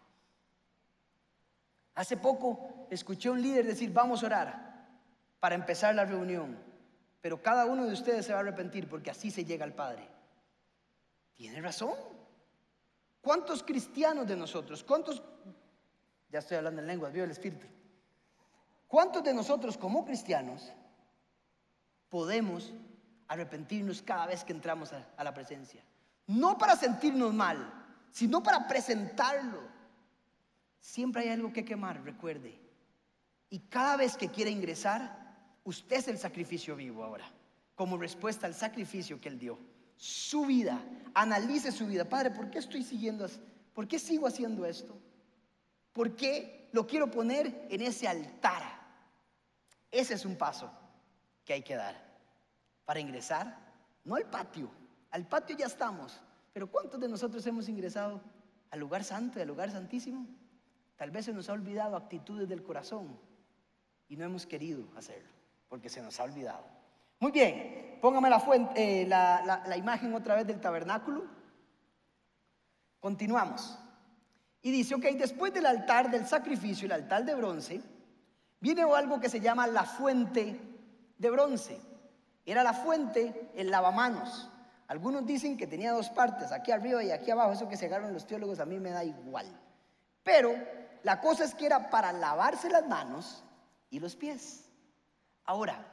Hace 1.95 2.17
poco 2.17 2.87
escuché 2.91 3.29
a 3.29 3.33
un 3.33 3.43
líder 3.43 3.67
decir, 3.67 3.93
vamos 3.93 4.23
a 4.23 4.27
orar 4.27 4.89
para 5.39 5.55
empezar 5.55 5.95
la 5.95 6.05
reunión, 6.05 6.59
pero 7.21 7.43
cada 7.43 7.67
uno 7.67 7.87
de 7.87 7.93
ustedes 7.93 8.27
se 8.27 8.33
va 8.33 8.39
a 8.39 8.43
arrepentir 8.43 8.89
porque 8.89 9.11
así 9.11 9.31
se 9.31 9.45
llega 9.45 9.65
al 9.65 9.75
Padre. 9.75 10.09
Tiene 11.35 11.61
razón. 11.61 11.95
¿Cuántos 13.21 13.63
cristianos 13.63 14.27
de 14.27 14.37
nosotros, 14.37 14.83
cuántos, 14.83 15.23
ya 16.29 16.41
estoy 16.41 16.57
hablando 16.57 16.81
en 16.81 16.89
lenguas, 16.89 17.13
vio 17.13 17.23
el 17.23 17.31
Espíritu, 17.31 17.67
cuántos 18.89 19.23
de 19.23 19.33
nosotros 19.33 19.79
como 19.79 20.05
cristianos 20.05 20.73
podemos 22.09 22.73
arrepentirnos 23.33 24.03
cada 24.03 24.27
vez 24.27 24.45
que 24.45 24.53
entramos 24.53 24.93
a, 24.93 25.25
la 25.25 25.35
presencia? 25.35 25.83
No 26.27 26.59
para 26.59 26.77
sentirnos 26.77 27.33
mal, 27.33 27.73
sino 28.11 28.43
para 28.43 28.69
presentarlo. 28.69 29.63
Siempre 30.81 31.23
hay 31.23 31.29
algo 31.31 31.53
que 31.53 31.65
quemar, 31.65 32.03
recuerde. 32.03 32.59
Y 33.49 33.61
cada 33.61 33.97
vez 33.97 34.17
que 34.17 34.29
quiera 34.29 34.51
ingresar, 34.51 35.35
usted 35.65 35.97
es 35.97 36.09
el 36.09 36.19
sacrificio 36.19 36.77
vivo 36.77 37.05
ahora, 37.05 37.25
como 37.75 37.97
respuesta 37.97 38.47
al 38.47 38.55
sacrificio 38.55 39.21
que 39.21 39.29
Él 39.29 39.39
dio 39.39 39.59
su 39.97 40.47
vida, 40.47 40.83
analice 41.15 41.71
su 41.71 41.87
vida. 41.87 42.05
Padre, 42.05 42.33
¿por 42.33 42.51
qué 42.51 42.59
estoy 42.59 42.83
siguiendo? 42.83 43.27
¿Por 43.73 43.87
qué 43.87 43.99
sigo 43.99 44.27
haciendo 44.27 44.67
esto? 44.67 44.99
¿Por 45.93 46.17
qué 46.17 46.69
lo 46.73 46.87
quiero 46.87 47.11
poner 47.11 47.67
en 47.71 47.83
ese 47.83 48.09
altar? 48.09 48.63
Ese 49.91 50.15
es 50.15 50.25
un 50.25 50.37
paso 50.37 50.71
que 51.45 51.53
hay 51.53 51.63
que 51.63 51.77
dar 51.77 52.12
para 52.85 53.01
ingresar, 53.01 53.57
no 54.05 54.15
al 54.15 54.25
patio, 54.25 54.71
al 55.11 55.27
patio 55.27 55.57
ya 55.57 55.67
estamos, 55.67 56.21
pero 56.53 56.71
¿cuántos 56.71 57.01
de 57.01 57.09
nosotros 57.09 57.47
hemos 57.47 57.69
ingresado 57.69 58.21
al 58.71 58.81
lugar 58.81 59.05
santo 59.05 59.39
y 59.39 59.43
al 59.43 59.49
lugar 59.49 59.71
santísimo? 59.71 60.27
Tal 60.97 61.11
vez 61.11 61.25
se 61.25 61.33
nos 61.33 61.49
ha 61.49 61.53
olvidado 61.53 61.97
actitudes 61.97 62.49
del 62.49 62.63
corazón 62.63 63.19
y 64.09 64.17
no 64.17 64.25
hemos 64.25 64.47
querido 64.47 64.89
hacerlo 64.97 65.31
porque 65.69 65.89
se 65.89 66.03
nos 66.03 66.21
ha 66.21 66.25
olvidado. 66.25 66.67
Muy 67.19 67.33
bien, 67.33 67.99
póngame 68.03 68.29
la, 68.29 68.41
fuente, 68.41 69.03
eh, 69.03 69.07
la, 69.07 69.77
imagen 69.77 70.13
otra 70.15 70.35
vez 70.35 70.47
del 70.47 70.61
tabernáculo. 70.61 71.25
Continuamos. 73.01 73.79
Y 74.61 74.71
dice, 74.71 74.95
ok, 74.95 75.05
después 75.17 75.55
del 75.55 75.67
altar 75.67 76.11
del 76.11 76.27
sacrificio, 76.27 76.87
el 76.87 76.93
altar 76.93 77.25
de 77.25 77.35
bronce, 77.35 77.81
viene 78.61 78.83
algo 78.83 79.19
que 79.19 79.29
se 79.29 79.41
llama 79.41 79.67
la 79.67 79.85
fuente 79.85 80.61
de 81.17 81.31
bronce. 81.31 81.81
Era 82.45 82.63
la 82.63 82.73
fuente, 82.73 83.51
el 83.55 83.71
lavamanos. 83.71 84.49
Algunos 84.89 85.25
dicen 85.27 85.57
que 85.57 85.67
tenía 85.67 85.93
dos 85.93 86.11
partes, 86.11 86.53
aquí 86.53 86.71
arriba 86.71 87.03
y 87.03 87.11
aquí 87.11 87.31
abajo. 87.31 87.53
Eso 87.53 87.69
que 87.69 87.77
se 87.77 87.87
agarran 87.87 88.13
los 88.13 88.27
teólogos 88.27 88.61
a 88.61 88.67
mí 88.67 88.79
me 88.79 88.91
da 88.91 89.05
igual. 89.05 89.47
Pero 90.23 90.55
la 91.03 91.21
cosa 91.21 91.45
es 91.45 91.55
que 91.55 91.67
era 91.67 91.91
para 91.91 92.13
lavarse 92.13 92.69
las 92.69 92.87
manos 92.87 93.43
y 93.91 94.01
los 94.01 94.17
pies. 94.17 94.69
Ahora, 95.45 95.93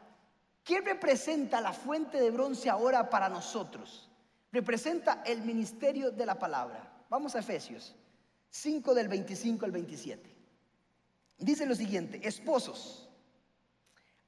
¿Qué 0.69 0.81
representa 0.81 1.62
la 1.62 1.73
fuente 1.73 2.21
de 2.21 2.29
bronce 2.29 2.69
ahora 2.69 3.09
para 3.09 3.27
nosotros? 3.27 4.07
Representa 4.51 5.23
el 5.25 5.41
ministerio 5.41 6.12
de 6.12 6.27
la 6.27 6.38
palabra. 6.38 7.05
Vamos 7.09 7.33
a 7.33 7.39
Efesios 7.39 7.95
5 8.51 8.93
del 8.93 9.07
25 9.07 9.65
al 9.65 9.71
27. 9.71 10.38
Dice 11.39 11.65
lo 11.65 11.73
siguiente, 11.73 12.19
esposos, 12.21 13.09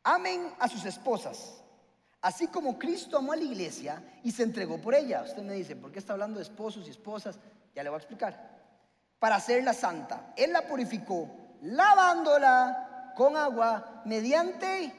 amen 0.02 0.52
a 0.58 0.68
sus 0.68 0.84
esposas, 0.84 1.61
así 2.22 2.48
como 2.48 2.78
Cristo 2.78 3.18
amó 3.18 3.34
a 3.34 3.36
la 3.36 3.44
iglesia 3.44 4.02
y 4.24 4.32
se 4.32 4.44
entregó 4.44 4.80
por 4.80 4.94
ella. 4.94 5.24
Usted 5.24 5.42
me 5.42 5.54
dice, 5.54 5.76
¿por 5.76 5.92
qué 5.92 6.00
está 6.00 6.14
hablando 6.14 6.38
de 6.38 6.44
esposos 6.44 6.88
y 6.88 6.92
esposas? 6.92 7.40
Ya 7.76 7.84
le 7.84 7.90
voy 7.90 7.98
a 7.98 8.00
explicar. 8.00 8.52
Para 9.20 9.36
hacerla 9.36 9.74
santa. 9.74 10.34
Él 10.36 10.54
la 10.54 10.68
purificó 10.68 11.30
lavándola 11.62 13.14
con 13.16 13.36
agua 13.36 14.02
mediante 14.06 14.94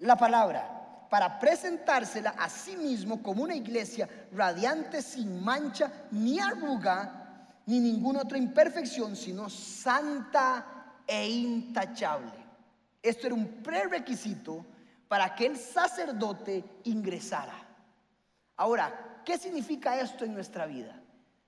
la 0.00 0.16
palabra 0.16 1.06
para 1.08 1.38
presentársela 1.38 2.30
a 2.38 2.48
sí 2.48 2.76
mismo 2.76 3.22
como 3.22 3.42
una 3.42 3.54
iglesia 3.54 4.08
radiante, 4.32 5.02
sin 5.02 5.44
mancha, 5.44 5.92
ni 6.10 6.40
arruga, 6.40 7.58
ni 7.66 7.80
ninguna 7.80 8.22
otra 8.22 8.38
imperfección, 8.38 9.14
sino 9.14 9.50
santa 9.50 10.64
e 11.06 11.28
intachable. 11.28 12.32
Esto 13.02 13.26
era 13.26 13.34
un 13.34 13.62
prerequisito 13.62 14.64
para 15.12 15.34
que 15.34 15.44
el 15.44 15.58
sacerdote 15.58 16.64
ingresara. 16.84 17.52
Ahora, 18.56 19.20
¿qué 19.26 19.36
significa 19.36 20.00
esto 20.00 20.24
en 20.24 20.32
nuestra 20.32 20.64
vida? 20.64 20.98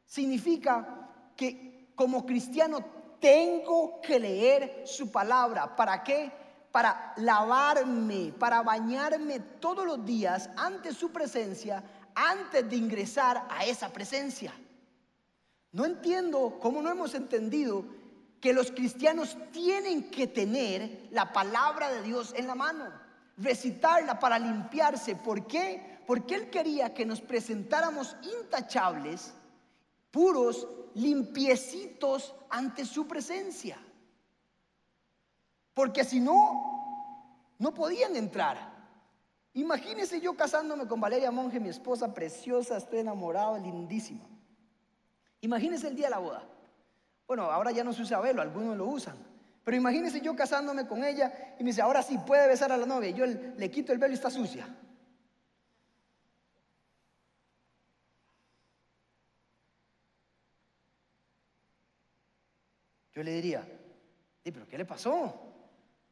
Significa 0.04 1.08
que 1.34 1.88
como 1.94 2.26
cristiano 2.26 2.84
tengo 3.18 4.02
que 4.02 4.20
leer 4.20 4.82
su 4.84 5.10
palabra. 5.10 5.74
¿Para 5.74 6.04
qué? 6.04 6.30
para 6.70 7.14
lavarme, 7.16 8.34
para 8.38 8.60
bañarme 8.60 9.40
todos 9.40 9.86
los 9.86 10.04
días 10.04 10.50
ante 10.58 10.92
su 10.92 11.10
presencia, 11.10 11.82
antes 12.14 12.68
de 12.68 12.76
ingresar 12.76 13.46
a 13.48 13.64
esa 13.64 13.88
presencia. 13.88 14.52
No 15.72 15.86
entiendo 15.86 16.58
cómo 16.60 16.82
no 16.82 16.90
hemos 16.90 17.14
entendido 17.14 17.86
que 18.42 18.52
los 18.52 18.70
cristianos 18.72 19.38
tienen 19.52 20.10
que 20.10 20.26
tener 20.26 21.08
la 21.12 21.32
palabra 21.32 21.90
de 21.90 22.02
Dios 22.02 22.34
en 22.36 22.46
la 22.46 22.54
mano, 22.54 23.03
recitarla 23.36 24.18
para 24.18 24.38
limpiarse. 24.38 25.16
¿Por 25.16 25.46
qué? 25.46 26.00
Porque 26.06 26.34
Él 26.34 26.50
quería 26.50 26.94
que 26.94 27.06
nos 27.06 27.20
presentáramos 27.20 28.16
intachables, 28.40 29.34
puros, 30.10 30.68
limpiecitos 30.94 32.34
ante 32.50 32.84
su 32.84 33.06
presencia. 33.06 33.78
Porque 35.72 36.04
si 36.04 36.20
no, 36.20 37.54
no 37.58 37.74
podían 37.74 38.14
entrar. 38.16 38.72
Imagínense 39.54 40.20
yo 40.20 40.36
casándome 40.36 40.86
con 40.86 41.00
Valeria 41.00 41.30
Monge, 41.30 41.60
mi 41.60 41.68
esposa 41.68 42.12
preciosa, 42.12 42.76
estoy 42.76 43.00
enamorado, 43.00 43.58
lindísima. 43.58 44.24
Imagínense 45.40 45.88
el 45.88 45.96
día 45.96 46.06
de 46.06 46.10
la 46.10 46.18
boda. 46.18 46.42
Bueno, 47.26 47.44
ahora 47.44 47.70
ya 47.70 47.84
no 47.84 47.92
se 47.92 48.02
usa 48.02 48.20
velo, 48.20 48.42
algunos 48.42 48.76
lo 48.76 48.86
usan. 48.86 49.33
Pero 49.64 49.76
imagínense 49.78 50.20
yo 50.20 50.36
casándome 50.36 50.86
con 50.86 51.02
ella 51.02 51.54
y 51.58 51.64
me 51.64 51.70
dice, 51.70 51.80
ahora 51.80 52.02
sí 52.02 52.18
puede 52.18 52.46
besar 52.46 52.70
a 52.70 52.76
la 52.76 52.84
novia. 52.84 53.08
Y 53.08 53.14
yo 53.14 53.26
le 53.26 53.70
quito 53.70 53.92
el 53.92 53.98
velo 53.98 54.12
y 54.12 54.14
está 54.14 54.30
sucia. 54.30 54.68
Yo 63.14 63.22
le 63.22 63.32
diría, 63.32 63.66
pero 64.42 64.68
¿qué 64.68 64.76
le 64.76 64.84
pasó? 64.84 65.32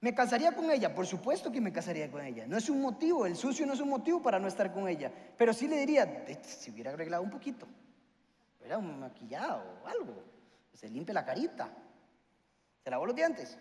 ¿Me 0.01 0.15
casaría 0.15 0.53
con 0.53 0.71
ella? 0.71 0.95
Por 0.95 1.07
supuesto 1.07 1.53
que 1.53 1.61
me 1.61 1.73
casaría 1.73 2.11
con 2.11 2.25
ella. 2.25 2.47
No 2.47 2.57
es 2.57 2.71
un 2.71 2.81
motivo, 2.81 3.27
el 3.27 3.37
sucio 3.37 3.67
no 3.67 3.75
es 3.75 3.81
un 3.81 3.89
motivo 3.89 4.23
para 4.23 4.39
no 4.39 4.49
estar 4.49 4.73
con 4.73 4.89
ella. 4.89 5.13
Pero 5.37 5.53
sí 5.53 5.69
le 5.69 5.77
diría, 5.77 6.25
si 6.43 6.71
hubiera 6.71 6.93
arreglado 6.93 7.23
un 7.23 7.31
poquito, 7.31 7.67
hubiera 8.59 8.79
un 8.79 8.99
maquillado 8.99 9.81
o 9.85 9.87
algo, 9.87 10.25
se 10.73 10.89
limpie 10.89 11.13
la 11.13 11.25
carita, 11.25 11.71
se 12.85 12.91
lavó 12.91 13.07
los 13.07 13.17
dientes. 13.17 13.59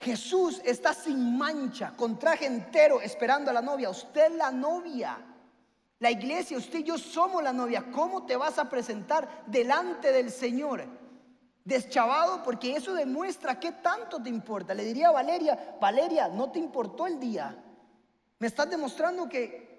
Jesús 0.00 0.60
está 0.64 0.92
sin 0.94 1.38
mancha, 1.38 1.92
con 1.96 2.18
traje 2.18 2.46
entero, 2.46 3.00
esperando 3.00 3.50
a 3.50 3.54
la 3.54 3.62
novia. 3.62 3.88
Usted 3.88 4.32
la 4.32 4.50
novia. 4.50 5.16
La 6.00 6.10
iglesia, 6.10 6.58
usted 6.58 6.80
y 6.80 6.84
yo 6.84 6.98
somos 6.98 7.40
la 7.40 7.52
novia. 7.52 7.84
¿Cómo 7.92 8.26
te 8.26 8.36
vas 8.36 8.58
a 8.58 8.68
presentar 8.68 9.44
delante 9.46 10.10
del 10.10 10.32
Señor? 10.32 10.84
Deschavado 11.64 12.42
porque 12.42 12.74
eso 12.74 12.92
demuestra 12.92 13.60
qué 13.60 13.70
tanto 13.70 14.20
te 14.20 14.28
importa. 14.28 14.74
Le 14.74 14.84
diría 14.84 15.08
a 15.08 15.12
Valeria, 15.12 15.76
Valeria, 15.80 16.26
no 16.26 16.50
te 16.50 16.58
importó 16.58 17.06
el 17.06 17.20
día. 17.20 17.56
Me 18.40 18.48
estás 18.48 18.68
demostrando 18.68 19.28
que 19.28 19.71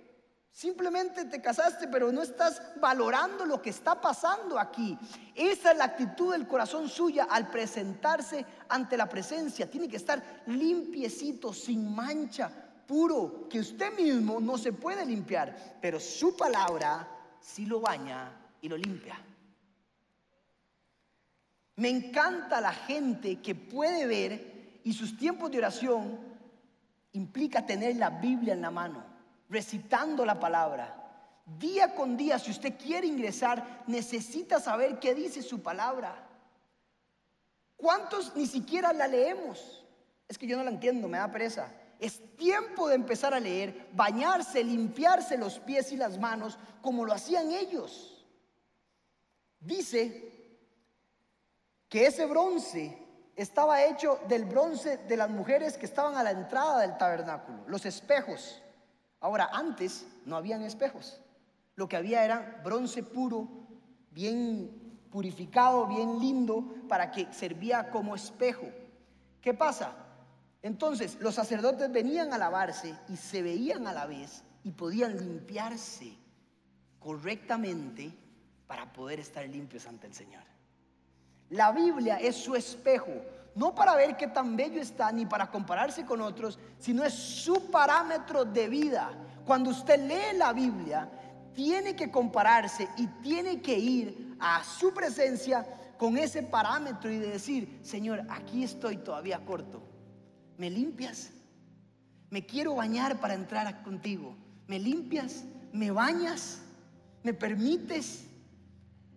Simplemente 0.53 1.25
te 1.25 1.41
casaste, 1.41 1.87
pero 1.87 2.11
no 2.11 2.21
estás 2.21 2.61
valorando 2.79 3.43
lo 3.43 3.59
que 3.59 3.71
está 3.71 3.99
pasando 3.99 4.59
aquí. 4.59 4.95
Esa 5.33 5.71
es 5.71 5.77
la 5.79 5.85
actitud 5.85 6.31
del 6.31 6.47
corazón 6.47 6.87
suya 6.87 7.23
al 7.27 7.49
presentarse 7.49 8.45
ante 8.69 8.95
la 8.95 9.09
presencia. 9.09 9.67
Tiene 9.67 9.89
que 9.89 9.97
estar 9.97 10.43
limpiecito, 10.45 11.51
sin 11.51 11.93
mancha, 11.95 12.51
puro, 12.85 13.49
que 13.49 13.61
usted 13.61 13.95
mismo 13.95 14.39
no 14.39 14.59
se 14.59 14.73
puede 14.73 15.03
limpiar, 15.07 15.79
pero 15.81 15.99
su 15.99 16.37
palabra 16.37 17.07
sí 17.41 17.65
lo 17.65 17.81
baña 17.81 18.31
y 18.61 18.69
lo 18.69 18.77
limpia. 18.77 19.19
Me 21.77 21.89
encanta 21.89 22.61
la 22.61 22.73
gente 22.73 23.41
que 23.41 23.55
puede 23.55 24.05
ver 24.05 24.81
y 24.83 24.93
sus 24.93 25.17
tiempos 25.17 25.49
de 25.49 25.57
oración 25.57 26.19
implica 27.13 27.65
tener 27.65 27.95
la 27.95 28.11
Biblia 28.11 28.53
en 28.53 28.61
la 28.61 28.69
mano 28.69 29.12
recitando 29.53 30.25
la 30.25 30.39
palabra. 30.39 30.99
Día 31.45 31.93
con 31.93 32.17
día, 32.17 32.39
si 32.39 32.51
usted 32.51 32.75
quiere 32.77 33.05
ingresar, 33.05 33.83
necesita 33.85 34.59
saber 34.59 34.99
qué 34.99 35.13
dice 35.13 35.43
su 35.43 35.61
palabra. 35.61 36.27
¿Cuántos 37.77 38.35
ni 38.35 38.47
siquiera 38.47 38.91
la 38.91 39.07
leemos? 39.07 39.85
Es 40.27 40.37
que 40.37 40.47
yo 40.47 40.57
no 40.57 40.63
la 40.63 40.71
entiendo, 40.71 41.07
me 41.07 41.19
da 41.19 41.31
pereza. 41.31 41.71
Es 41.99 42.35
tiempo 42.35 42.87
de 42.87 42.95
empezar 42.95 43.33
a 43.33 43.39
leer, 43.39 43.89
bañarse, 43.93 44.63
limpiarse 44.63 45.37
los 45.37 45.59
pies 45.59 45.91
y 45.91 45.97
las 45.97 46.17
manos 46.17 46.57
como 46.81 47.05
lo 47.05 47.13
hacían 47.13 47.51
ellos. 47.51 48.25
Dice 49.59 50.31
que 51.87 52.07
ese 52.07 52.25
bronce 52.25 52.97
estaba 53.35 53.83
hecho 53.83 54.19
del 54.27 54.45
bronce 54.45 54.97
de 54.97 55.17
las 55.17 55.29
mujeres 55.29 55.77
que 55.77 55.85
estaban 55.85 56.17
a 56.17 56.23
la 56.23 56.31
entrada 56.31 56.79
del 56.79 56.97
tabernáculo, 56.97 57.63
los 57.67 57.85
espejos. 57.85 58.62
Ahora, 59.23 59.49
antes 59.53 60.05
no 60.25 60.35
habían 60.35 60.63
espejos. 60.63 61.21
Lo 61.75 61.87
que 61.87 61.95
había 61.95 62.25
era 62.25 62.59
bronce 62.61 63.03
puro, 63.03 63.47
bien 64.11 64.99
purificado, 65.09 65.87
bien 65.87 66.19
lindo, 66.19 66.75
para 66.89 67.09
que 67.09 67.31
servía 67.31 67.89
como 67.89 68.15
espejo. 68.15 68.67
¿Qué 69.39 69.53
pasa? 69.53 69.95
Entonces, 70.61 71.17
los 71.21 71.35
sacerdotes 71.35 71.89
venían 71.89 72.33
a 72.33 72.37
lavarse 72.37 72.93
y 73.07 73.15
se 73.15 73.41
veían 73.41 73.87
a 73.87 73.93
la 73.93 74.07
vez 74.07 74.43
y 74.61 74.71
podían 74.71 75.17
limpiarse 75.17 76.17
correctamente 76.99 78.11
para 78.67 78.91
poder 78.91 79.21
estar 79.21 79.47
limpios 79.47 79.87
ante 79.87 80.07
el 80.07 80.13
Señor. 80.13 80.43
La 81.49 81.71
Biblia 81.71 82.17
es 82.17 82.35
su 82.35 82.57
espejo, 82.57 83.13
no 83.55 83.75
para 83.75 83.95
ver 83.95 84.17
qué 84.17 84.27
tan 84.27 84.55
bello 84.55 84.81
está 84.81 85.11
ni 85.11 85.25
para 85.25 85.49
compararse 85.49 86.05
con 86.05 86.21
otros, 86.21 86.57
sino 86.79 87.03
es 87.03 87.13
su 87.13 87.69
parámetro 87.69 88.45
de 88.45 88.67
vida. 88.67 89.11
Cuando 89.45 89.69
usted 89.69 89.99
lee 90.07 90.37
la 90.37 90.53
Biblia, 90.53 91.09
tiene 91.53 91.95
que 91.95 92.09
compararse 92.09 92.87
y 92.97 93.07
tiene 93.21 93.61
que 93.61 93.77
ir 93.77 94.35
a 94.39 94.63
su 94.63 94.93
presencia 94.93 95.65
con 95.97 96.17
ese 96.17 96.43
parámetro 96.43 97.11
y 97.11 97.19
de 97.19 97.29
decir, 97.29 97.79
Señor, 97.83 98.25
aquí 98.29 98.63
estoy 98.63 98.97
todavía 98.97 99.45
corto. 99.45 99.83
¿Me 100.57 100.69
limpias? 100.69 101.31
Me 102.29 102.45
quiero 102.45 102.75
bañar 102.75 103.19
para 103.19 103.35
entrar 103.35 103.83
contigo. 103.83 104.35
¿Me 104.67 104.79
limpias? 104.79 105.43
¿Me 105.71 105.91
bañas? 105.91 106.61
¿Me 107.21 107.33
permites? 107.33 108.25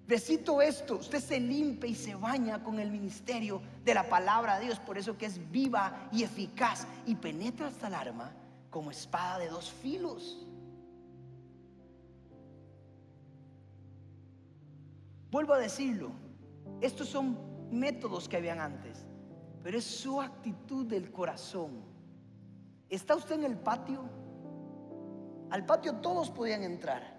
Recito 0.08 0.62
esto, 0.62 0.96
usted 0.96 1.20
se 1.20 1.40
limpia 1.40 1.90
y 1.90 1.94
se 1.94 2.14
baña 2.14 2.62
con 2.62 2.78
el 2.78 2.90
ministerio 2.92 3.60
de 3.84 3.92
la 3.92 4.08
palabra 4.08 4.58
de 4.58 4.66
Dios, 4.66 4.78
por 4.78 4.96
eso 4.96 5.18
que 5.18 5.26
es 5.26 5.50
viva 5.50 6.08
y 6.12 6.22
eficaz 6.22 6.86
y 7.06 7.16
penetra 7.16 7.66
hasta 7.66 7.88
el 7.88 7.94
arma 7.94 8.32
como 8.70 8.92
espada 8.92 9.38
de 9.38 9.48
dos 9.48 9.70
filos. 9.70 10.46
Vuelvo 15.32 15.54
a 15.54 15.58
decirlo, 15.58 16.12
estos 16.80 17.08
son 17.08 17.36
métodos 17.72 18.28
que 18.28 18.36
habían 18.36 18.60
antes, 18.60 19.04
pero 19.64 19.76
es 19.76 19.84
su 19.84 20.20
actitud 20.20 20.86
del 20.86 21.10
corazón. 21.10 21.82
¿Está 22.88 23.16
usted 23.16 23.34
en 23.34 23.44
el 23.44 23.58
patio? 23.58 24.08
Al 25.50 25.66
patio 25.66 25.96
todos 25.96 26.30
podían 26.30 26.62
entrar. 26.62 27.15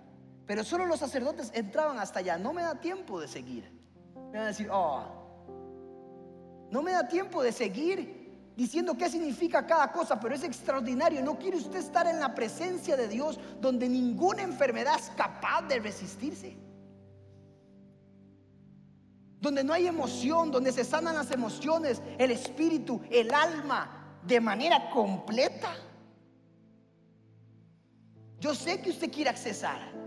Pero 0.47 0.63
solo 0.63 0.85
los 0.85 0.99
sacerdotes 0.99 1.51
entraban 1.53 1.99
hasta 1.99 2.19
allá. 2.19 2.37
No 2.37 2.53
me 2.53 2.63
da 2.63 2.79
tiempo 2.79 3.19
de 3.19 3.27
seguir. 3.27 3.69
Me 4.31 4.37
van 4.37 4.43
a 4.43 4.47
decir, 4.47 4.69
oh, 4.71 5.03
no 6.71 6.81
me 6.81 6.93
da 6.93 7.07
tiempo 7.07 7.43
de 7.43 7.51
seguir 7.51 8.53
diciendo 8.55 8.97
qué 8.97 9.09
significa 9.09 9.67
cada 9.67 9.91
cosa, 9.91 10.19
pero 10.19 10.33
es 10.33 10.43
extraordinario. 10.43 11.21
¿No 11.21 11.37
quiere 11.37 11.57
usted 11.57 11.75
estar 11.75 12.07
en 12.07 12.19
la 12.19 12.33
presencia 12.33 12.95
de 12.95 13.09
Dios 13.09 13.39
donde 13.59 13.89
ninguna 13.89 14.41
enfermedad 14.41 14.95
es 14.97 15.09
capaz 15.17 15.63
de 15.63 15.79
resistirse? 15.79 16.57
Donde 19.41 19.65
no 19.65 19.73
hay 19.73 19.85
emoción, 19.85 20.49
donde 20.49 20.71
se 20.71 20.85
sanan 20.85 21.15
las 21.15 21.29
emociones, 21.31 22.01
el 22.17 22.31
espíritu, 22.31 23.01
el 23.11 23.33
alma, 23.33 24.21
de 24.25 24.39
manera 24.39 24.89
completa. 24.89 25.73
Yo 28.39 28.55
sé 28.55 28.81
que 28.81 28.91
usted 28.91 29.11
quiere 29.11 29.29
accesar. 29.29 30.06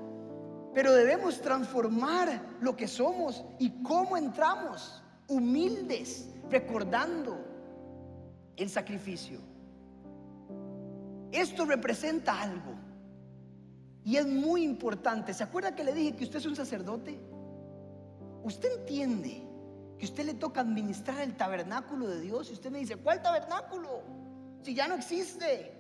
Pero 0.75 0.93
debemos 0.93 1.41
transformar 1.41 2.41
lo 2.61 2.77
que 2.77 2.87
somos 2.87 3.45
y 3.59 3.83
cómo 3.83 4.17
entramos, 4.17 5.03
humildes, 5.27 6.29
recordando 6.49 7.39
el 8.57 8.71
sacrificio. 8.71 9.41
Esto 11.33 11.65
representa 11.65 12.41
algo 12.41 12.75
y 14.05 14.17
es 14.17 14.27
muy 14.27 14.63
importante. 14.63 15.35
¿Se 15.35 15.45
acuerda 15.45 15.75
que 15.75 15.85
le 15.85 15.93
dije 15.93 16.17
que 16.17 16.25
usted 16.25 16.39
es 16.39 16.47
un 16.47 16.57
sacerdote? 16.57 17.19
Usted 18.43 18.81
entiende 18.81 19.47
que 19.99 20.07
usted 20.07 20.25
le 20.25 20.35
toca 20.35 20.61
administrar 20.61 21.21
el 21.21 21.37
tabernáculo 21.37 22.09
de 22.09 22.21
Dios 22.21 22.49
y 22.51 22.55
usted 22.55 22.71
me 22.71 22.79
dice, 22.79 22.97
¿cuál 22.97 23.23
tabernáculo? 23.23 24.03
Si 24.63 24.75
ya 24.75 24.89
no 24.89 24.95
existe. 24.95 25.77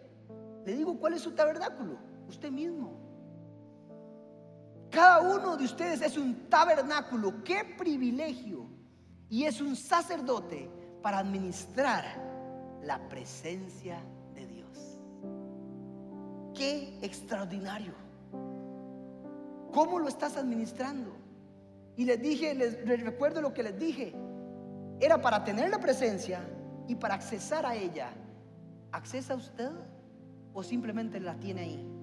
Le 0.66 0.76
digo, 0.76 0.98
¿cuál 0.98 1.14
es 1.14 1.22
su 1.22 1.32
tabernáculo? 1.32 1.96
Usted 2.28 2.50
mismo. 2.50 2.99
Cada 4.90 5.20
uno 5.20 5.56
de 5.56 5.64
ustedes 5.64 6.02
es 6.02 6.18
un 6.18 6.48
tabernáculo. 6.48 7.44
Qué 7.44 7.74
privilegio. 7.78 8.66
Y 9.28 9.44
es 9.44 9.60
un 9.60 9.76
sacerdote 9.76 10.68
para 11.02 11.18
administrar 11.18 12.04
la 12.82 13.08
presencia 13.08 14.02
de 14.34 14.46
Dios. 14.46 14.98
Qué 16.54 16.98
extraordinario. 17.02 17.94
¿Cómo 19.72 20.00
lo 20.00 20.08
estás 20.08 20.36
administrando? 20.36 21.16
Y 21.96 22.04
les 22.04 22.20
dije, 22.20 22.54
les, 22.54 23.02
recuerdo 23.02 23.40
lo 23.40 23.54
que 23.54 23.62
les 23.62 23.78
dije. 23.78 24.14
Era 24.98 25.20
para 25.20 25.44
tener 25.44 25.70
la 25.70 25.78
presencia 25.78 26.40
y 26.88 26.96
para 26.96 27.14
accesar 27.14 27.64
a 27.64 27.76
ella. 27.76 28.12
¿Accesa 28.90 29.36
usted 29.36 29.70
o 30.52 30.62
simplemente 30.64 31.20
la 31.20 31.34
tiene 31.36 31.60
ahí? 31.60 31.99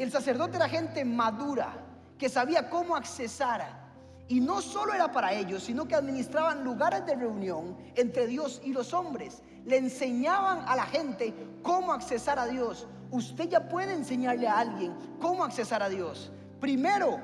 El 0.00 0.10
sacerdote 0.10 0.56
era 0.56 0.66
gente 0.66 1.04
madura, 1.04 1.74
que 2.16 2.30
sabía 2.30 2.70
cómo 2.70 2.96
accesar. 2.96 3.90
Y 4.28 4.40
no 4.40 4.62
solo 4.62 4.94
era 4.94 5.12
para 5.12 5.34
ellos, 5.34 5.62
sino 5.62 5.86
que 5.86 5.94
administraban 5.94 6.64
lugares 6.64 7.04
de 7.04 7.16
reunión 7.16 7.76
entre 7.96 8.26
Dios 8.26 8.62
y 8.64 8.72
los 8.72 8.94
hombres. 8.94 9.42
Le 9.66 9.76
enseñaban 9.76 10.66
a 10.66 10.74
la 10.74 10.84
gente 10.84 11.34
cómo 11.62 11.92
accesar 11.92 12.38
a 12.38 12.46
Dios. 12.46 12.86
Usted 13.10 13.50
ya 13.50 13.68
puede 13.68 13.92
enseñarle 13.92 14.48
a 14.48 14.60
alguien 14.60 14.94
cómo 15.20 15.44
accesar 15.44 15.82
a 15.82 15.90
Dios. 15.90 16.32
Primero, 16.60 17.20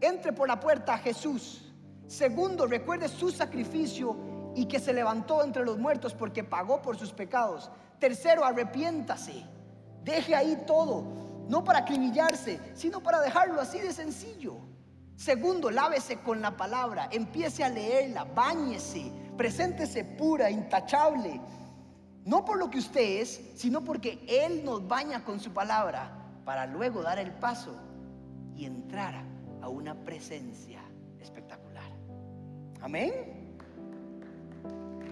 entre 0.00 0.32
por 0.32 0.46
la 0.46 0.60
puerta 0.60 0.94
a 0.94 0.98
Jesús. 0.98 1.74
Segundo, 2.06 2.68
recuerde 2.68 3.08
su 3.08 3.32
sacrificio 3.32 4.16
y 4.54 4.66
que 4.66 4.78
se 4.78 4.92
levantó 4.92 5.42
entre 5.42 5.64
los 5.64 5.78
muertos 5.78 6.14
porque 6.14 6.44
pagó 6.44 6.80
por 6.80 6.96
sus 6.96 7.12
pecados. 7.12 7.72
Tercero, 7.98 8.44
arrepiéntase. 8.44 9.44
Deje 10.04 10.36
ahí 10.36 10.62
todo 10.64 11.28
no 11.50 11.64
para 11.64 11.80
acribillarse, 11.80 12.60
sino 12.74 13.02
para 13.02 13.20
dejarlo 13.20 13.60
así 13.60 13.80
de 13.80 13.92
sencillo. 13.92 14.56
Segundo, 15.16 15.68
lávese 15.68 16.18
con 16.20 16.40
la 16.40 16.56
palabra, 16.56 17.08
empiece 17.10 17.64
a 17.64 17.68
leerla, 17.68 18.22
báñese, 18.22 19.10
preséntese 19.36 20.04
pura, 20.04 20.48
intachable. 20.48 21.40
No 22.24 22.44
por 22.44 22.56
lo 22.56 22.70
que 22.70 22.78
usted 22.78 23.20
es, 23.20 23.40
sino 23.56 23.82
porque 23.82 24.24
Él 24.28 24.64
nos 24.64 24.86
baña 24.86 25.24
con 25.24 25.40
su 25.40 25.52
palabra 25.52 26.12
para 26.44 26.66
luego 26.66 27.02
dar 27.02 27.18
el 27.18 27.32
paso 27.32 27.74
y 28.54 28.64
entrar 28.64 29.24
a 29.60 29.68
una 29.68 29.96
presencia 30.04 30.80
espectacular. 31.18 31.90
Amén. 32.80 33.56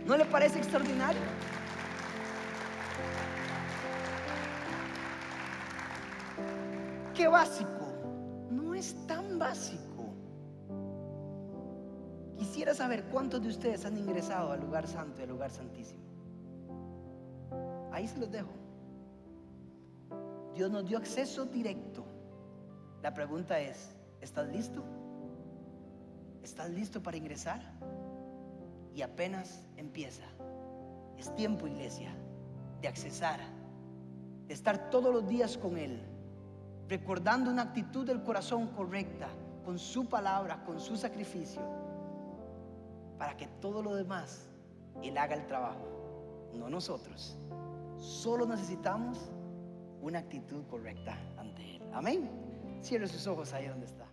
¿No 0.07 0.17
le 0.17 0.25
parece 0.25 0.59
extraordinario? 0.59 1.21
Qué 7.19 7.27
básico? 7.27 7.85
No 8.49 8.75
es 8.75 8.95
tan 9.09 9.41
básico. 9.41 10.15
Quisiera 12.37 12.73
saber 12.75 13.07
cuántos 13.07 13.43
de 13.43 13.49
ustedes 13.49 13.85
han 13.85 13.99
ingresado 13.99 14.53
al 14.53 14.61
lugar 14.61 14.87
santo 14.87 15.19
y 15.19 15.25
al 15.25 15.31
lugar 15.31 15.51
santísimo. 15.51 16.05
Ahí 17.91 18.07
se 18.07 18.19
los 18.19 18.31
dejo. 18.31 18.53
Dios 20.55 20.71
nos 20.71 20.87
dio 20.87 20.97
acceso 20.97 21.45
directo. 21.47 22.05
La 23.03 23.13
pregunta 23.13 23.59
es, 23.59 23.97
¿estás 24.21 24.47
listo? 24.49 24.85
¿Estás 26.45 26.71
listo 26.71 27.03
para 27.03 27.17
ingresar? 27.17 27.61
Y 28.95 29.03
apenas 29.03 29.65
empieza. 29.77 30.25
Es 31.17 31.35
tiempo, 31.35 31.67
iglesia, 31.67 32.15
de 32.81 32.87
accesar, 32.87 33.41
de 34.47 34.55
estar 34.55 34.89
todos 34.91 35.13
los 35.13 35.27
días 35.27 35.59
con 35.59 35.77
Él, 35.77 36.01
recordando 36.89 37.51
una 37.51 37.63
actitud 37.63 38.07
del 38.07 38.23
corazón 38.23 38.69
correcta, 38.69 39.29
con 39.65 39.79
su 39.79 40.09
palabra, 40.09 40.65
con 40.65 40.81
su 40.81 40.97
sacrificio, 40.97 41.61
para 43.19 43.37
que 43.37 43.47
todo 43.61 43.83
lo 43.83 43.95
demás 43.95 44.49
Él 45.03 45.19
haga 45.19 45.35
el 45.35 45.47
trabajo, 45.47 46.51
no 46.55 46.71
nosotros. 46.71 47.37
Solo 47.99 48.47
necesitamos 48.47 49.31
una 50.01 50.21
actitud 50.21 50.65
correcta 50.71 51.19
ante 51.37 51.77
Él. 51.77 51.83
Amén. 51.93 52.31
Cierre 52.81 53.07
sus 53.09 53.27
ojos 53.27 53.53
ahí 53.53 53.67
donde 53.67 53.87
está. 53.87 54.08